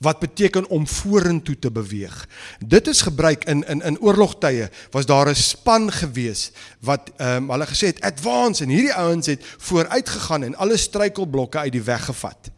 wat 0.00 0.18
beteken 0.18 0.68
om 0.68 0.86
vorentoe 0.86 1.58
te 1.58 1.70
beweeg. 1.70 2.28
Dit 2.66 2.88
is 2.88 3.02
gebruik 3.02 3.44
in 3.44 3.64
in 3.68 3.82
in 3.82 4.00
oorlogtye 4.00 4.70
was 4.90 5.06
daar 5.06 5.28
'n 5.28 5.34
span 5.34 5.92
gewees 5.92 6.50
wat 6.80 7.10
ehm 7.16 7.36
um, 7.36 7.50
hulle 7.50 7.66
gesê 7.66 7.86
het 7.86 8.00
advance 8.00 8.62
en 8.62 8.68
hierdie 8.68 8.94
ouens 8.94 9.26
het 9.26 9.44
vooruit 9.58 10.08
gegaan 10.08 10.42
en 10.42 10.56
alle 10.56 10.76
struikelblokke 10.76 11.58
uit 11.58 11.72
die 11.72 11.82
weg 11.82 12.04
gevat 12.04 12.50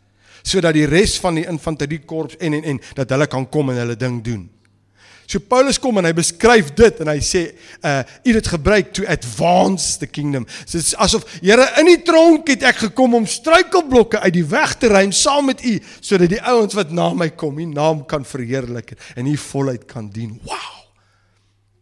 sodat 0.42 0.72
die 0.72 0.86
res 0.86 1.18
van 1.18 1.34
die 1.34 1.46
infanteriekorps 1.46 2.36
en 2.36 2.52
en 2.52 2.62
en 2.62 2.80
dat 2.94 3.10
hulle 3.10 3.26
kan 3.26 3.48
kom 3.48 3.70
en 3.70 3.76
hulle 3.76 3.96
ding 3.96 4.24
doen. 4.24 4.50
So 5.26 5.40
Paulus 5.40 5.78
kom 5.80 6.00
en 6.00 6.08
hy 6.08 6.12
beskryf 6.16 6.72
dit 6.78 7.00
en 7.02 7.10
hy 7.12 7.18
sê 7.24 7.44
uh 7.86 8.02
u 8.26 8.34
het 8.34 8.50
gebruik 8.54 8.92
to 8.96 9.06
advance 9.10 9.98
the 9.98 10.06
kingdom. 10.06 10.46
So 10.64 10.78
dit 10.78 10.86
is 10.86 10.96
asof 10.96 11.26
Here 11.40 11.66
in 11.80 11.90
die 11.90 12.02
tronk 12.06 12.50
het 12.52 12.64
ek 12.66 12.84
gekom 12.86 13.16
om 13.18 13.26
struikelblokke 13.26 14.20
uit 14.22 14.36
die 14.36 14.46
weg 14.46 14.76
te 14.78 14.92
ruim 14.92 15.12
saam 15.16 15.50
met 15.50 15.64
u 15.64 15.78
sodat 16.00 16.32
die 16.32 16.42
ouens 16.42 16.76
wat 16.78 16.92
na 16.94 17.10
my 17.14 17.30
kom, 17.36 17.58
u 17.58 17.66
naam 17.66 18.04
kan 18.06 18.24
verheerlik 18.24 18.94
en 19.16 19.26
u 19.26 19.36
volheid 19.36 19.86
kan 19.90 20.10
dien. 20.12 20.38
Wow. 20.46 20.70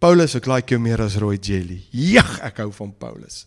Paulus 0.00 0.34
ek 0.38 0.48
like 0.48 0.72
jou 0.72 0.80
meer 0.80 1.02
as 1.04 1.18
rooi 1.20 1.36
jelly. 1.36 1.82
Jag, 1.92 2.38
ek 2.46 2.62
hou 2.64 2.70
van 2.72 2.94
Paulus 2.96 3.44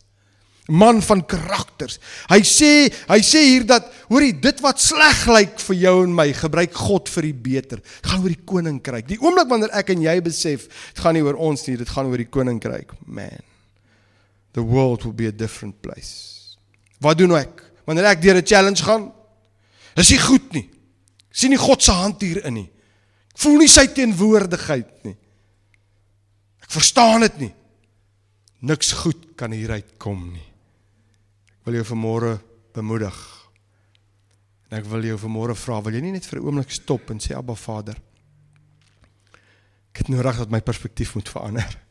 man 0.72 1.02
van 1.04 1.20
karakters. 1.28 1.98
Hy 2.30 2.40
sê, 2.46 2.70
hy 3.08 3.18
sê 3.24 3.42
hier 3.44 3.66
dat 3.68 3.90
hoorie, 4.08 4.32
dit 4.40 4.60
wat 4.64 4.80
sleg 4.80 5.24
lyk 5.28 5.58
vir 5.60 5.76
jou 5.82 5.94
en 6.06 6.14
my, 6.16 6.28
gebruik 6.36 6.76
God 6.86 7.10
vir 7.12 7.28
die 7.28 7.34
beter. 7.46 7.82
Dit 7.84 8.08
gaan 8.08 8.22
oor 8.24 8.32
die 8.32 8.46
koninkryk. 8.48 9.08
Die 9.10 9.20
oomblik 9.20 9.50
wanneer 9.50 9.74
ek 9.76 9.92
en 9.92 10.04
jy 10.06 10.14
besef, 10.24 10.68
dit 10.94 11.02
gaan 11.04 11.16
nie 11.18 11.24
oor 11.24 11.36
ons 11.50 11.66
nie, 11.68 11.76
dit 11.80 11.90
gaan 11.90 12.08
oor 12.08 12.22
die 12.22 12.30
koninkryk. 12.32 12.94
Man. 13.04 13.44
The 14.56 14.64
world 14.64 15.04
will 15.04 15.16
be 15.16 15.28
a 15.28 15.34
different 15.34 15.82
place. 15.84 16.56
Wat 17.02 17.18
doen 17.20 17.36
ek? 17.36 17.60
Wanneer 17.84 18.14
ek 18.14 18.22
deur 18.22 18.40
'n 18.40 18.46
challenge 18.46 18.82
gaan, 18.82 19.12
is 19.96 20.10
nie 20.10 20.22
goed 20.22 20.52
nie. 20.54 20.70
Sien 21.30 21.50
nie 21.50 21.58
God 21.58 21.82
se 21.82 21.92
hand 21.92 22.22
hierin 22.22 22.54
nie. 22.54 22.70
Ek 23.34 23.38
voel 23.38 23.58
nie 23.58 23.68
sy 23.68 23.86
teenwoordigheid 23.86 25.04
nie. 25.04 25.16
Ek 26.62 26.70
verstaan 26.70 27.20
dit 27.20 27.38
nie. 27.38 27.54
Niks 28.62 28.92
goed 28.92 29.36
kan 29.36 29.52
hieruit 29.52 29.98
kom 29.98 30.32
nie 30.32 30.53
wil 31.64 31.78
jou 31.78 31.84
vanmôre 31.94 32.38
bemoedig. 32.76 33.18
En 34.68 34.78
ek 34.78 34.88
wil 34.90 35.06
jou 35.08 35.18
vanmôre 35.24 35.56
vra, 35.56 35.80
wil 35.84 35.96
jy 35.96 36.02
nie 36.04 36.12
net 36.16 36.26
vir 36.26 36.40
'n 36.40 36.46
oomblik 36.46 36.70
stop 36.70 37.10
en 37.10 37.18
sê 37.18 37.36
Abba 37.36 37.54
Vader, 37.54 37.96
ek 39.92 39.98
het 39.98 40.08
nodig 40.08 40.36
dat 40.36 40.50
my 40.50 40.60
perspektief 40.60 41.14
moet 41.14 41.28
verander. 41.28 41.83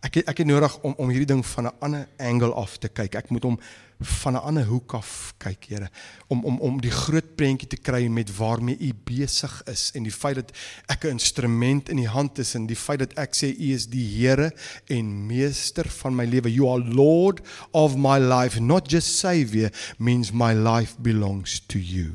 Ek 0.00 0.22
ek 0.24 0.38
het 0.38 0.46
nodig 0.48 0.78
om 0.82 0.94
om 0.96 1.10
hierdie 1.12 1.28
ding 1.28 1.44
van 1.46 1.66
'n 1.66 1.76
ander 1.80 2.08
angle 2.18 2.54
af 2.54 2.78
te 2.78 2.88
kyk. 2.88 3.14
Ek 3.14 3.30
moet 3.30 3.42
hom 3.42 3.58
van 4.00 4.34
'n 4.34 4.42
ander 4.42 4.64
hoek 4.64 4.94
af 4.94 5.34
kyk, 5.38 5.64
Here, 5.64 5.90
om 6.26 6.44
om 6.44 6.58
om 6.60 6.80
die 6.80 6.90
groot 6.90 7.36
prentjie 7.36 7.68
te 7.68 7.76
kry 7.76 8.06
met 8.08 8.36
waarmee 8.36 8.78
U 8.80 8.92
besig 9.04 9.62
is 9.66 9.90
en 9.94 10.02
die 10.02 10.12
feit 10.12 10.34
dat 10.34 10.52
ek 10.88 11.04
'n 11.04 11.08
instrument 11.08 11.88
in 11.88 11.98
U 11.98 12.06
hand 12.06 12.38
is 12.38 12.54
en 12.54 12.66
die 12.66 12.76
feit 12.76 12.98
dat 12.98 13.12
ek 13.18 13.34
sê 13.34 13.54
U 13.58 13.72
is 13.74 13.86
die 13.86 14.06
Here 14.18 14.52
en 14.88 15.26
meester 15.26 15.88
van 15.88 16.14
my 16.14 16.24
lewe. 16.24 16.52
You 16.52 16.68
are 16.68 16.84
Lord 16.84 17.40
of 17.70 17.96
my 17.96 18.18
life, 18.18 18.60
not 18.60 18.90
just 18.90 19.18
savior 19.18 19.70
means 19.98 20.32
my 20.32 20.54
life 20.54 20.94
belongs 20.98 21.60
to 21.66 21.78
you. 21.78 22.10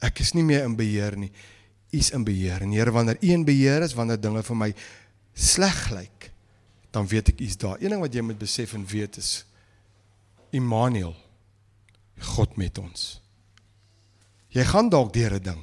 Ek 0.00 0.20
is 0.20 0.32
nie 0.32 0.44
meer 0.44 0.64
in 0.64 0.76
beheer 0.76 1.16
nie. 1.16 1.32
U 1.92 1.98
is 1.98 2.10
in 2.10 2.24
beheer. 2.24 2.62
En 2.62 2.72
Here, 2.72 2.90
wanneer 2.90 3.16
U 3.20 3.28
in 3.30 3.44
beheer 3.44 3.82
is, 3.82 3.94
wanneer 3.94 4.20
dinge 4.20 4.42
vir 4.42 4.56
my 4.56 4.74
sleg 5.32 5.90
lyk, 5.90 6.30
dan 6.90 7.06
weet 7.08 7.32
ek 7.32 7.40
u's 7.40 7.56
daar. 7.56 7.80
Een 7.80 7.94
ding 7.94 8.00
wat 8.00 8.14
jy 8.14 8.20
moet 8.20 8.38
besef 8.38 8.74
en 8.76 8.86
weet 8.86 9.16
is 9.16 9.44
Immanuel 10.52 11.16
God 12.36 12.56
met 12.56 12.78
ons. 12.78 13.22
Jy 14.52 14.64
gaan 14.68 14.90
dalk 14.92 15.12
deur 15.12 15.34
'n 15.34 15.42
ding. 15.42 15.62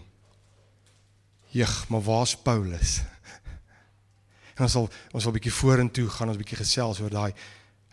Jeg, 1.53 1.69
maar 1.89 2.01
waar's 2.01 2.35
Paulus? 2.37 3.01
En 4.59 4.65
ons 4.65 4.71
sal 4.71 4.89
ons 5.13 5.25
'n 5.25 5.31
bietjie 5.31 5.53
vorentoe 5.53 6.09
gaan, 6.09 6.29
ons 6.29 6.37
bietjie 6.37 6.57
gesels 6.57 6.99
oor 6.99 7.09
daai 7.09 7.33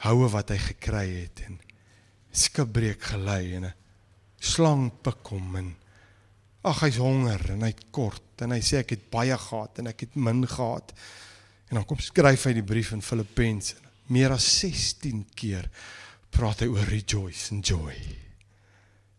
houe 0.05 0.29
wat 0.29 0.51
hy 0.51 0.59
gekry 0.59 1.07
het 1.23 1.41
en 1.47 1.61
skipbreek 2.33 3.03
gelei 3.03 3.55
en 3.55 3.65
'n 3.65 3.75
slang 4.41 4.91
pik 5.03 5.31
hom 5.31 5.57
en 5.57 5.77
ag 6.65 6.81
hy's 6.81 6.99
honger 6.99 7.51
en 7.51 7.63
hy't 7.63 7.85
kort 7.91 8.43
en 8.43 8.51
hy 8.51 8.61
sê 8.61 8.83
ek 8.83 8.91
het 8.91 9.11
baie 9.11 9.37
gehad 9.39 9.79
en 9.79 9.87
ek 9.87 10.01
het 10.01 10.17
min 10.17 10.47
gehad. 10.47 10.93
En 11.69 11.79
dan 11.81 11.85
kom 11.85 11.99
skryf 11.99 12.47
hy 12.47 12.53
die 12.53 12.67
brief 12.67 12.93
in 12.95 13.03
Filippense. 13.03 13.75
Meer 14.13 14.37
as 14.37 14.47
16 14.61 15.25
keer 15.35 15.67
praat 16.31 16.63
hy 16.63 16.69
oor 16.71 16.87
rejoice 16.91 17.51
and 17.55 17.67
joy. 17.67 17.95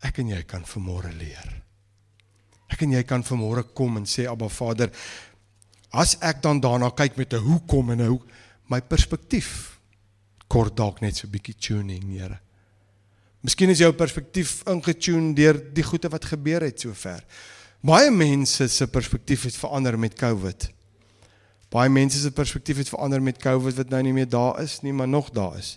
Ek 0.06 0.22
en 0.22 0.30
jy 0.32 0.42
kan 0.48 0.64
vanmôre 0.68 1.12
leer. 1.18 1.48
Ek 2.72 2.84
en 2.86 2.94
jy 2.94 3.04
kan 3.08 3.24
vanmôre 3.26 3.66
kom 3.76 3.98
en 4.00 4.06
sê 4.08 4.28
Abba 4.30 4.50
Vader, 4.52 4.92
as 5.92 6.18
ek 6.22 6.42
dan 6.44 6.60
daarna 6.62 6.92
kyk 6.92 7.18
met 7.18 7.34
'n 7.34 7.44
hoekom 7.44 7.92
en 7.92 8.02
'n 8.02 8.08
hoe 8.08 8.22
my 8.70 8.82
perspektief 8.82 9.80
kort 10.48 10.76
dalk 10.76 11.02
net 11.02 11.16
so 11.16 11.28
'n 11.28 11.32
bietjie 11.32 11.56
tuning, 11.60 12.04
Here. 12.12 12.40
Miskien 13.42 13.70
is 13.70 13.80
jou 13.80 13.92
perspektief 13.94 14.64
ingetune 14.68 15.34
deur 15.34 15.74
die 15.74 15.84
goeie 15.84 16.10
wat 16.10 16.26
gebeur 16.26 16.62
het 16.62 16.80
sover. 16.80 17.24
Baie 17.82 18.12
mense 18.12 18.68
se 18.68 18.88
perspektief 18.88 19.44
het 19.44 19.56
verander 19.56 19.98
met 20.00 20.16
COVID. 20.16 20.77
Baie 21.74 21.90
mense 21.92 22.20
se 22.20 22.32
perspektief 22.32 22.78
het 22.78 22.90
verander 22.90 23.22
met 23.22 23.42
COVID 23.44 23.76
wat 23.76 23.90
nou 23.92 24.02
nie 24.08 24.14
meer 24.16 24.30
daar 24.30 24.62
is 24.64 24.80
nie, 24.82 24.94
maar 24.94 25.08
nog 25.08 25.30
daar 25.36 25.58
is. 25.58 25.76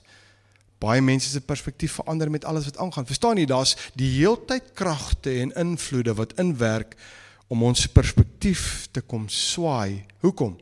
Baie 0.81 1.03
mense 1.03 1.29
se 1.29 1.40
perspektief 1.40 1.98
verander 1.98 2.31
met 2.31 2.44
alles 2.44 2.64
wat 2.64 2.79
aangaan. 2.79 3.07
Verstaan 3.07 3.37
jy, 3.37 3.44
daar's 3.44 3.76
die 3.98 4.11
heeltyd 4.18 4.70
kragte 4.72 5.35
en 5.42 5.53
invloede 5.53 6.14
wat 6.14 6.33
inwerk 6.40 6.94
om 7.50 7.62
ons 7.66 7.88
perspektief 7.90 8.87
te 8.94 9.03
kom 9.03 9.29
swaai. 9.29 10.07
Hoekom? 10.22 10.55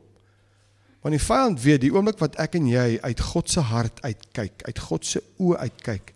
Want 0.99 1.15
die 1.15 1.23
vyand 1.23 1.61
weet 1.63 1.85
die 1.85 1.93
oomblik 1.93 2.19
wat 2.19 2.35
ek 2.41 2.57
en 2.59 2.67
jy 2.67 2.97
uit 2.99 3.21
God 3.29 3.51
se 3.53 3.63
hart 3.69 4.01
uitkyk, 4.03 4.65
uit 4.65 4.81
God 4.89 5.05
se 5.07 5.21
oë 5.37 5.61
uitkyk, 5.69 6.11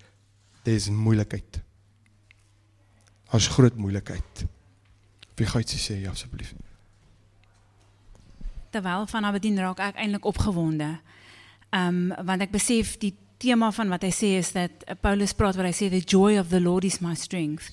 dis 0.67 0.89
moeilikheid. 0.91 1.61
Ons 3.33 3.47
groot 3.55 3.77
moeilikheid. 3.79 4.43
Wie 5.39 5.47
gaan 5.47 5.63
dit 5.63 5.79
sê 5.79 6.01
asseblief? 6.09 6.51
Terwyl 8.73 9.05
van 9.05 9.25
Abedin 9.29 9.59
raak 9.61 9.79
ek 9.79 9.99
eintlik 10.01 10.25
opgewonde. 10.25 10.95
Ehm 11.73 12.11
um, 12.11 12.25
want 12.25 12.41
ek 12.41 12.53
besef 12.53 12.97
die 13.01 13.13
tema 13.37 13.71
van 13.71 13.91
wat 13.91 14.05
hy 14.05 14.13
sê 14.13 14.31
is 14.39 14.53
dat 14.55 14.85
uh, 14.87 14.95
Paulus 15.01 15.35
praat 15.37 15.57
waar 15.59 15.69
hy 15.69 15.75
sê 15.77 15.91
the 15.93 16.01
joy 16.01 16.39
of 16.41 16.49
the 16.49 16.61
Lord 16.61 16.87
is 16.87 17.01
my 17.03 17.13
strength. 17.13 17.69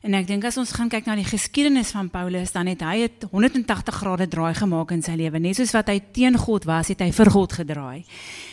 En 0.00 0.16
ek 0.16 0.30
dink 0.30 0.46
as 0.48 0.56
ons 0.56 0.70
gaan 0.72 0.88
kyk 0.88 1.04
na 1.04 1.14
die 1.18 1.28
geskiedenis 1.28 1.90
van 1.92 2.08
Paulus, 2.08 2.54
dan 2.54 2.70
het 2.72 2.80
hy 2.80 3.04
'n 3.04 3.28
180 3.30 3.94
grade 3.94 4.28
draai 4.32 4.54
gemaak 4.56 4.90
in 4.96 5.02
sy 5.02 5.12
lewe. 5.12 5.38
Net 5.38 5.56
soos 5.56 5.74
wat 5.76 5.88
hy 5.92 6.00
teen 6.12 6.38
God 6.38 6.64
was, 6.64 6.88
het 6.88 7.00
hy 7.00 7.10
vir 7.12 7.30
God 7.30 7.52
gedraai. 7.52 8.04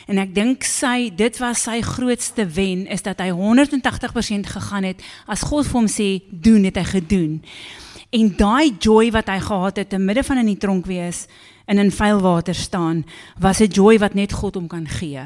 En 0.07 0.17
ek 0.19 0.35
dink 0.35 0.63
sy 0.63 1.09
dit 1.15 1.37
was 1.39 1.63
sy 1.63 1.81
grootste 1.81 2.45
wen 2.45 2.85
is 2.87 3.01
dat 3.01 3.19
hy 3.19 3.31
180% 3.31 4.45
gegaan 4.45 4.83
het 4.83 5.01
as 5.25 5.41
God 5.41 5.65
vir 5.65 5.73
hom 5.73 5.87
sê 5.87 6.21
doen, 6.29 6.63
het 6.63 6.75
hy 6.75 6.83
gedoen. 6.83 7.41
En 8.09 8.33
daai 8.37 8.75
joy 8.79 9.11
wat 9.11 9.27
hy 9.27 9.39
gehad 9.39 9.77
het 9.77 9.89
te 9.89 9.99
midde 9.99 10.23
van 10.23 10.37
in 10.37 10.45
die 10.45 10.57
tronk 10.57 10.85
wees, 10.85 11.25
en 11.67 11.77
in 11.77 11.91
vuil 11.91 12.19
water 12.19 12.55
staan, 12.55 13.05
was 13.39 13.59
'n 13.59 13.67
joy 13.67 13.97
wat 13.99 14.13
net 14.13 14.33
God 14.33 14.55
hom 14.55 14.67
kan 14.67 14.87
gee. 14.87 15.19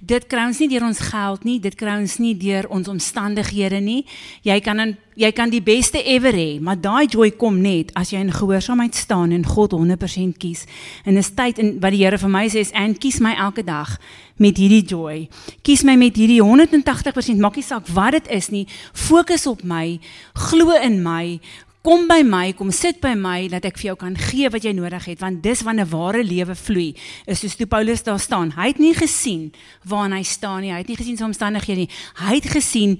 Dit 0.00 0.26
kry 0.26 0.46
ons 0.46 0.58
nie 0.58 0.68
deur 0.68 0.82
ons 0.82 0.98
geld 0.98 1.44
nie, 1.44 1.60
dit 1.60 1.74
kry 1.74 2.00
ons 2.00 2.18
nie 2.18 2.36
deur 2.36 2.68
ons 2.68 2.88
omstandighede 2.88 3.80
nie. 3.80 4.06
Jy 4.42 4.60
kan 4.60 4.80
in, 4.80 4.96
jy 5.14 5.32
kan 5.32 5.50
die 5.50 5.62
beste 5.62 6.02
ever 6.02 6.32
hê, 6.32 6.60
maar 6.60 6.80
daai 6.80 7.06
joy 7.06 7.30
kom 7.30 7.60
net 7.60 7.94
as 7.94 8.10
jy 8.10 8.18
in 8.18 8.32
gehoorsaamheid 8.32 8.94
staan 8.94 9.30
en 9.30 9.46
God 9.46 9.72
100% 9.72 10.36
kies. 10.36 10.66
En 11.04 11.14
dis 11.14 11.34
tyd 11.34 11.58
en 11.58 11.80
wat 11.80 11.90
die 11.90 12.04
Here 12.04 12.18
vir 12.18 12.30
my 12.30 12.48
sê 12.48 12.58
is 12.58 12.72
en 12.72 12.98
kies 12.98 13.20
my 13.20 13.34
elke 13.34 13.64
dag 13.64 14.00
met 14.36 14.56
hierdie 14.56 14.86
joy. 14.86 15.28
Kies 15.62 15.84
my 15.84 15.96
met 15.96 16.16
hierdie 16.16 16.42
180%, 16.42 17.38
maak 17.38 17.54
nie 17.54 17.62
saak 17.62 17.86
wat 17.86 18.12
dit 18.12 18.28
is 18.28 18.48
nie. 18.48 18.66
Fokus 18.92 19.46
op 19.46 19.62
my, 19.62 20.00
glo 20.32 20.70
in 20.82 21.02
my, 21.02 21.40
kom 21.84 22.06
by 22.08 22.22
my, 22.24 22.54
kom 22.56 22.70
sit 22.72 23.02
by 23.04 23.12
my 23.18 23.44
dat 23.52 23.66
ek 23.68 23.76
vir 23.76 23.90
jou 23.90 23.96
kan 24.00 24.14
gee 24.16 24.48
wat 24.48 24.64
jy 24.64 24.72
nodig 24.76 25.04
het 25.10 25.20
want 25.20 25.42
dis 25.44 25.60
wanneer 25.66 25.90
ware 25.92 26.22
lewe 26.24 26.56
vloei. 26.56 26.94
Is 27.28 27.42
soos 27.44 27.58
toe 27.60 27.68
Paulus 27.68 28.04
daar 28.06 28.20
staan. 28.22 28.54
Hy 28.56 28.70
het 28.72 28.80
nie 28.80 28.94
gesien 28.96 29.50
waar 29.84 30.08
hy 30.12 30.22
staan 30.24 30.64
nie. 30.64 30.72
Hy 30.72 30.80
het 30.80 30.90
nie 30.90 30.96
gesien 30.96 31.20
sy 31.20 31.26
omstandighede 31.28 31.84
nie. 31.84 31.92
Hy 32.22 32.38
het 32.38 32.48
gesien 32.54 32.96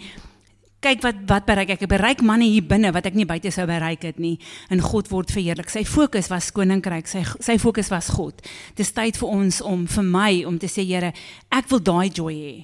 kyk 0.85 1.01
wat 1.01 1.23
wat 1.31 1.47
bereik 1.49 1.73
ek. 1.75 1.87
Ek 1.87 1.93
bereik 1.95 2.25
manne 2.27 2.45
hier 2.45 2.67
binne 2.69 2.91
wat 2.93 3.09
ek 3.09 3.17
nie 3.17 3.25
buite 3.29 3.49
sou 3.55 3.65
bereik 3.69 4.05
het 4.05 4.21
nie. 4.21 4.37
En 4.69 4.85
God 4.85 5.09
word 5.13 5.33
verheerlik. 5.33 5.73
Sy 5.73 5.87
fokus 5.89 6.29
was 6.33 6.51
koninkryk. 6.53 7.09
Sy 7.09 7.25
sy 7.41 7.57
fokus 7.63 7.89
was 7.95 8.11
God. 8.13 8.45
Dis 8.77 8.93
tyd 8.93 9.17
vir 9.21 9.33
ons 9.33 9.63
om 9.65 9.87
vir 9.89 10.09
my 10.11 10.33
om 10.51 10.61
te 10.61 10.69
sê 10.69 10.85
Here, 10.85 11.15
ek 11.49 11.73
wil 11.73 11.81
daai 11.81 12.13
joy 12.13 12.35
hê. 12.37 12.55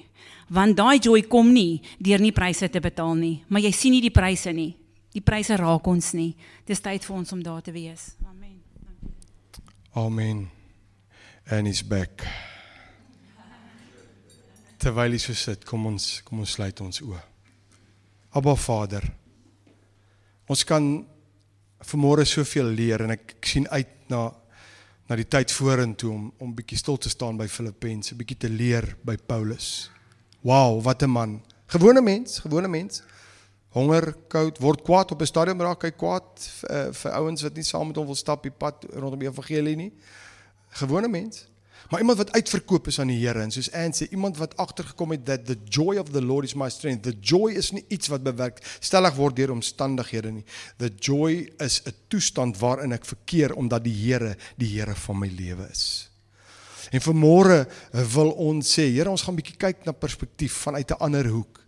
Want 0.53 0.77
daai 0.77 0.99
joy 1.01 1.23
kom 1.31 1.49
nie 1.49 1.81
deur 1.97 2.21
nie 2.21 2.35
pryse 2.35 2.69
te 2.69 2.83
betaal 2.83 3.15
nie, 3.17 3.39
maar 3.49 3.63
jy 3.63 3.71
sien 3.73 3.95
nie 3.95 4.03
die 4.03 4.13
pryse 4.13 4.51
nie. 4.53 4.75
Die 5.11 5.23
pryse 5.23 5.57
raak 5.59 5.87
ons 5.91 6.13
nie. 6.15 6.31
Dis 6.67 6.79
tyd 6.83 7.03
vir 7.03 7.15
ons 7.17 7.33
om 7.35 7.41
daar 7.43 7.61
te 7.61 7.73
wees. 7.75 8.13
Amen. 8.25 8.61
Amen. 9.99 10.49
And 11.51 11.67
is 11.67 11.83
back. 11.83 12.23
Terwyl 14.81 15.13
hy 15.13 15.19
so 15.21 15.35
sit, 15.37 15.65
kom 15.67 15.85
ons 15.91 16.21
kom 16.25 16.39
ons 16.41 16.55
sluit 16.55 16.79
ons 16.81 17.01
oë. 17.03 17.19
Abba 18.39 18.55
Vader. 18.55 19.03
Ons 20.49 20.63
kan 20.65 20.87
vanmôre 21.85 22.23
soveel 22.25 22.71
leer 22.71 23.03
en 23.03 23.13
ek, 23.17 23.35
ek 23.37 23.51
sien 23.55 23.67
uit 23.71 23.97
na 24.13 24.29
na 25.11 25.17
die 25.19 25.27
tyd 25.27 25.51
vorentoe 25.51 26.07
om 26.13 26.27
om 26.39 26.53
bietjie 26.55 26.79
stil 26.79 26.95
te 27.03 27.11
staan 27.11 27.35
by 27.35 27.49
Filippense, 27.51 28.15
bietjie 28.15 28.37
te 28.45 28.49
leer 28.49 28.93
by 29.03 29.17
Paulus. 29.19 29.89
Wow, 30.41 30.79
wat 30.85 31.03
'n 31.03 31.11
man. 31.11 31.41
Gewone 31.67 32.01
mens, 32.01 32.39
gewone 32.39 32.67
mens 32.67 33.03
honger, 33.71 34.13
koud, 34.27 34.59
word 34.59 34.81
kwaad 34.83 35.11
op 35.11 35.21
'n 35.21 35.25
stadium 35.25 35.61
raak 35.61 35.83
hy 35.83 35.91
kwaad 35.91 36.27
uh, 36.69 36.91
vir 36.91 37.11
ouens 37.11 37.41
wat 37.41 37.55
nie 37.55 37.63
saam 37.63 37.87
met 37.87 37.95
hom 37.95 38.05
wil 38.05 38.15
stap 38.19 38.43
die 38.43 38.51
pad 38.51 38.85
rondom 38.93 39.19
die 39.19 39.29
evangelie 39.29 39.75
nie. 39.75 39.91
Gewone 40.81 41.07
mens. 41.07 41.47
Maar 41.89 41.99
iemand 41.99 42.17
wat 42.17 42.31
uitverkoop 42.31 42.87
is 42.87 42.99
aan 42.99 43.07
die 43.07 43.19
Here 43.19 43.41
en 43.41 43.51
soos 43.51 43.71
Anne 43.75 43.91
sê, 43.95 44.07
iemand 44.11 44.37
wat 44.37 44.55
agtergekom 44.57 45.11
het 45.11 45.25
that 45.25 45.45
the 45.45 45.57
joy 45.69 45.97
of 45.97 46.11
the 46.11 46.21
Lord 46.21 46.45
is 46.45 46.55
my 46.55 46.69
strength. 46.69 47.03
The 47.03 47.15
joy 47.19 47.51
is 47.51 47.71
nie 47.71 47.83
iets 47.87 48.07
wat 48.07 48.23
bewerk 48.23 48.61
stellig 48.79 49.15
word 49.15 49.35
deur 49.35 49.51
omstandighede 49.51 50.31
nie. 50.31 50.45
The 50.77 50.91
joy 50.99 51.49
is 51.59 51.81
'n 51.85 51.93
toestand 52.07 52.59
waarin 52.59 52.91
ek 52.91 53.05
verkeer 53.05 53.55
omdat 53.55 53.83
die 53.83 53.95
Here 53.95 54.37
die 54.57 54.67
Here 54.79 54.95
van 54.95 55.19
my 55.19 55.27
lewe 55.27 55.67
is. 55.71 56.09
En 56.91 57.01
vanmôre 57.01 57.67
wil 57.91 58.31
ons 58.31 58.79
sê, 58.79 58.87
Here, 58.91 59.09
ons 59.09 59.21
gaan 59.21 59.33
'n 59.33 59.41
bietjie 59.41 59.57
kyk 59.57 59.85
na 59.85 59.91
perspektief 59.91 60.53
vanuit 60.53 60.91
'n 60.91 60.99
ander 60.99 61.27
hoek. 61.27 61.60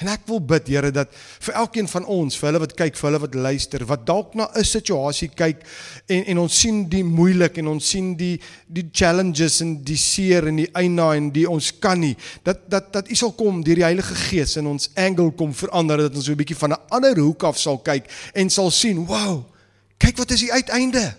En 0.00 0.08
ek 0.10 0.24
wil 0.26 0.40
bid 0.42 0.66
Here 0.72 0.90
dat 0.94 1.12
vir 1.44 1.54
elkeen 1.60 1.88
van 1.90 2.06
ons, 2.10 2.36
vir 2.38 2.48
hulle 2.48 2.60
wat 2.64 2.74
kyk, 2.78 2.96
vir 2.98 3.08
hulle 3.08 3.20
wat 3.22 3.36
luister, 3.38 3.84
wat 3.86 4.06
dalk 4.08 4.34
na 4.34 4.48
'n 4.56 4.64
situasie 4.64 5.28
kyk 5.28 5.62
en 6.08 6.24
en 6.24 6.38
ons 6.38 6.58
sien 6.60 6.88
die 6.88 7.04
moeilik 7.04 7.58
en 7.58 7.68
ons 7.68 7.88
sien 7.90 8.16
die 8.16 8.40
die 8.66 8.88
challenges 8.92 9.60
en 9.60 9.82
die 9.84 9.96
seer 9.96 10.48
en 10.48 10.56
die 10.56 10.70
eina 10.74 11.14
en 11.14 11.30
die 11.30 11.46
ons 11.48 11.72
kan 11.78 12.00
nie. 12.00 12.16
Dat 12.42 12.70
dat 12.70 12.92
dat 12.92 13.10
U 13.10 13.14
sal 13.14 13.32
kom 13.32 13.62
deur 13.62 13.76
die 13.76 13.84
Heilige 13.84 14.14
Gees 14.14 14.56
in 14.56 14.66
ons 14.66 14.90
angle 14.96 15.30
kom 15.30 15.54
verander 15.54 15.96
dat 15.96 16.14
ons 16.14 16.24
so 16.24 16.32
'n 16.32 16.36
bietjie 16.36 16.58
van 16.58 16.72
'n 16.72 16.82
ander 16.90 17.18
hoek 17.18 17.42
af 17.44 17.58
sal 17.58 17.78
kyk 17.78 18.04
en 18.34 18.50
sal 18.50 18.70
sien, 18.70 19.06
wow. 19.06 19.44
Kyk 19.98 20.16
wat 20.16 20.30
is 20.30 20.40
die 20.40 20.52
uiteinde. 20.52 21.14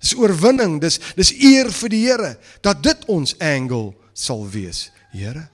Dis 0.00 0.14
oorwinning, 0.14 0.80
dis 0.80 0.98
dis 1.16 1.32
eer 1.32 1.70
vir 1.72 1.88
die 1.88 2.06
Here 2.06 2.38
dat 2.62 2.82
dit 2.82 3.04
ons 3.06 3.38
angle 3.38 3.94
sal 4.14 4.48
wees. 4.48 4.90
Here 5.12 5.50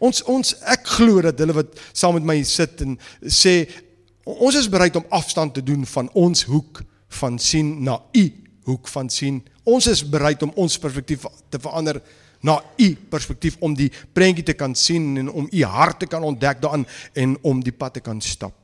Ons 0.00 0.24
ons 0.32 0.54
ek 0.72 0.88
glo 0.96 1.20
dat 1.22 1.38
hulle 1.38 1.56
wat 1.60 1.78
saam 1.92 2.16
met 2.16 2.28
my 2.32 2.38
sit 2.48 2.80
en 2.86 2.96
sê 3.28 3.62
Ons 4.38 4.58
is 4.58 4.68
bereid 4.68 4.96
om 4.96 5.06
afstand 5.08 5.54
te 5.54 5.62
doen 5.64 5.86
van 5.86 6.10
ons 6.18 6.44
hoek 6.44 6.82
van 7.20 7.38
sien 7.38 7.82
na 7.82 7.98
u 8.12 8.24
hoek 8.68 8.88
van 8.88 9.08
sien. 9.10 9.40
Ons 9.64 9.88
is 9.90 10.02
bereid 10.06 10.42
om 10.42 10.52
ons 10.60 10.78
perspektief 10.78 11.24
te 11.48 11.58
verander 11.58 12.00
na 12.44 12.58
u 12.76 12.88
perspektief 13.10 13.56
om 13.64 13.74
die 13.76 13.90
prentjie 14.12 14.44
te 14.44 14.54
kan 14.54 14.74
sien 14.74 15.16
en 15.18 15.30
om 15.30 15.48
u 15.50 15.64
hart 15.64 15.98
te 16.04 16.06
kan 16.06 16.22
ontdek 16.24 16.60
daarin 16.62 16.86
en 17.12 17.36
om 17.42 17.62
die 17.64 17.74
pad 17.74 17.98
te 17.98 18.04
kan 18.04 18.20
stap. 18.20 18.54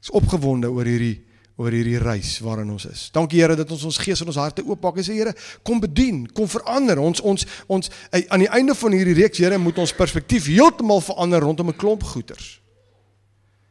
Ek 0.00 0.08
is 0.08 0.16
opgewonde 0.16 0.68
oor 0.72 0.88
hierdie 0.88 1.22
oor 1.56 1.70
hierdie 1.70 2.00
reis 2.02 2.38
waarin 2.42 2.70
ons 2.74 2.86
is. 2.90 3.06
Dankie 3.14 3.38
Here 3.40 3.54
dat 3.56 3.70
ons 3.70 3.84
ons 3.86 3.98
gees 4.02 4.20
en 4.20 4.30
ons 4.32 4.40
harte 4.42 4.64
oopmaak 4.66 4.98
en 4.98 5.06
sê 5.06 5.14
Here, 5.14 5.34
kom 5.62 5.80
bedien, 5.80 6.24
kom 6.34 6.50
verander. 6.50 6.98
Ons 6.98 7.22
ons 7.22 7.46
ons 7.70 7.90
aan 8.10 8.42
die 8.42 8.50
einde 8.50 8.74
van 8.74 8.96
hierdie 8.96 9.14
reeks 9.22 9.38
Here 9.38 9.58
moet 9.58 9.78
ons 9.78 9.94
perspektief 9.94 10.50
heeltemal 10.50 11.00
verander 11.04 11.46
rondom 11.46 11.70
'n 11.70 11.76
klomp 11.78 12.02
goeters. 12.02 12.60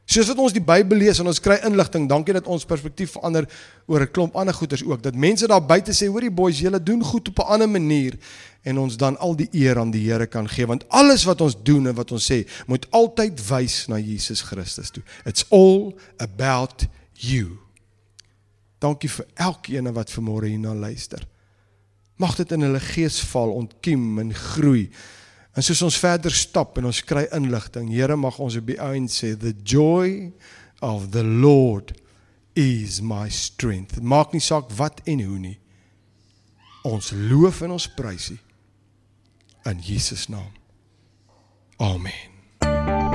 Soos 0.06 0.28
wat 0.28 0.38
ons 0.38 0.54
die 0.54 0.62
Bybel 0.64 1.00
lees 1.00 1.20
en 1.20 1.28
ons 1.32 1.40
kry 1.40 1.56
inligting, 1.64 2.10
dankie 2.12 2.36
dat 2.36 2.48
ons 2.52 2.66
perspektief 2.68 3.16
verander 3.16 3.48
oor 3.88 4.02
'n 4.02 4.12
klomp 4.12 4.36
ander 4.36 4.54
goeters 4.54 4.84
ook. 4.84 5.02
Dat 5.02 5.16
mense 5.16 5.48
daar 5.48 5.66
buite 5.66 5.92
sê, 5.92 6.08
hoorie 6.08 6.32
boys, 6.32 6.60
julle 6.60 6.84
doen 6.84 7.04
goed 7.04 7.28
op 7.28 7.40
'n 7.40 7.48
ander 7.48 7.70
manier 7.70 8.14
en 8.64 8.78
ons 8.78 8.98
dan 8.98 9.18
al 9.18 9.36
die 9.36 9.50
eer 9.52 9.80
aan 9.80 9.92
die 9.92 10.12
Here 10.12 10.28
kan 10.28 10.48
gee 10.48 10.66
want 10.66 10.86
alles 10.90 11.24
wat 11.24 11.42
ons 11.42 11.56
doen 11.64 11.88
en 11.88 11.96
wat 11.96 12.12
ons 12.12 12.32
sê, 12.32 12.48
moet 12.68 12.86
altyd 12.92 13.48
wys 13.48 13.88
na 13.88 13.98
Jesus 13.98 14.42
Christus 14.42 14.90
toe. 14.90 15.04
It's 15.26 15.46
all 15.50 15.96
about 16.18 16.86
you. 17.14 17.63
Dankie 18.84 19.10
vir 19.10 19.30
elkeen 19.48 19.88
wat 19.96 20.12
vanmôre 20.12 20.52
hierna 20.52 20.76
luister. 20.76 21.24
Mag 22.20 22.36
dit 22.38 22.52
in 22.52 22.66
hulle 22.68 22.82
gees 22.84 23.22
val, 23.32 23.56
ontkiem 23.56 24.20
en 24.22 24.34
groei. 24.36 24.90
En 25.56 25.66
soos 25.66 25.82
ons 25.86 26.00
verder 26.02 26.34
stap 26.34 26.78
en 26.78 26.90
ons 26.90 27.04
kry 27.06 27.26
inligting, 27.36 27.90
Here 27.94 28.16
mag 28.18 28.40
ons 28.42 28.58
op 28.60 28.68
die 28.68 28.80
einde 28.82 29.12
sê 29.12 29.34
the 29.38 29.54
joy 29.64 30.32
of 30.82 31.12
the 31.12 31.24
Lord 31.24 31.94
is 32.54 33.02
my 33.02 33.30
strength. 33.30 34.02
Maak 34.02 34.34
nie 34.34 34.44
saak 34.44 34.72
wat 34.78 35.02
en 35.10 35.22
hoe 35.26 35.40
nie. 35.40 35.58
Ons 36.84 37.14
loof 37.16 37.64
en 37.64 37.78
ons 37.78 37.88
prys 37.96 38.34
U 38.34 38.38
in 39.64 39.80
Jesus 39.80 40.28
naam. 40.28 40.52
Amen. 41.78 43.13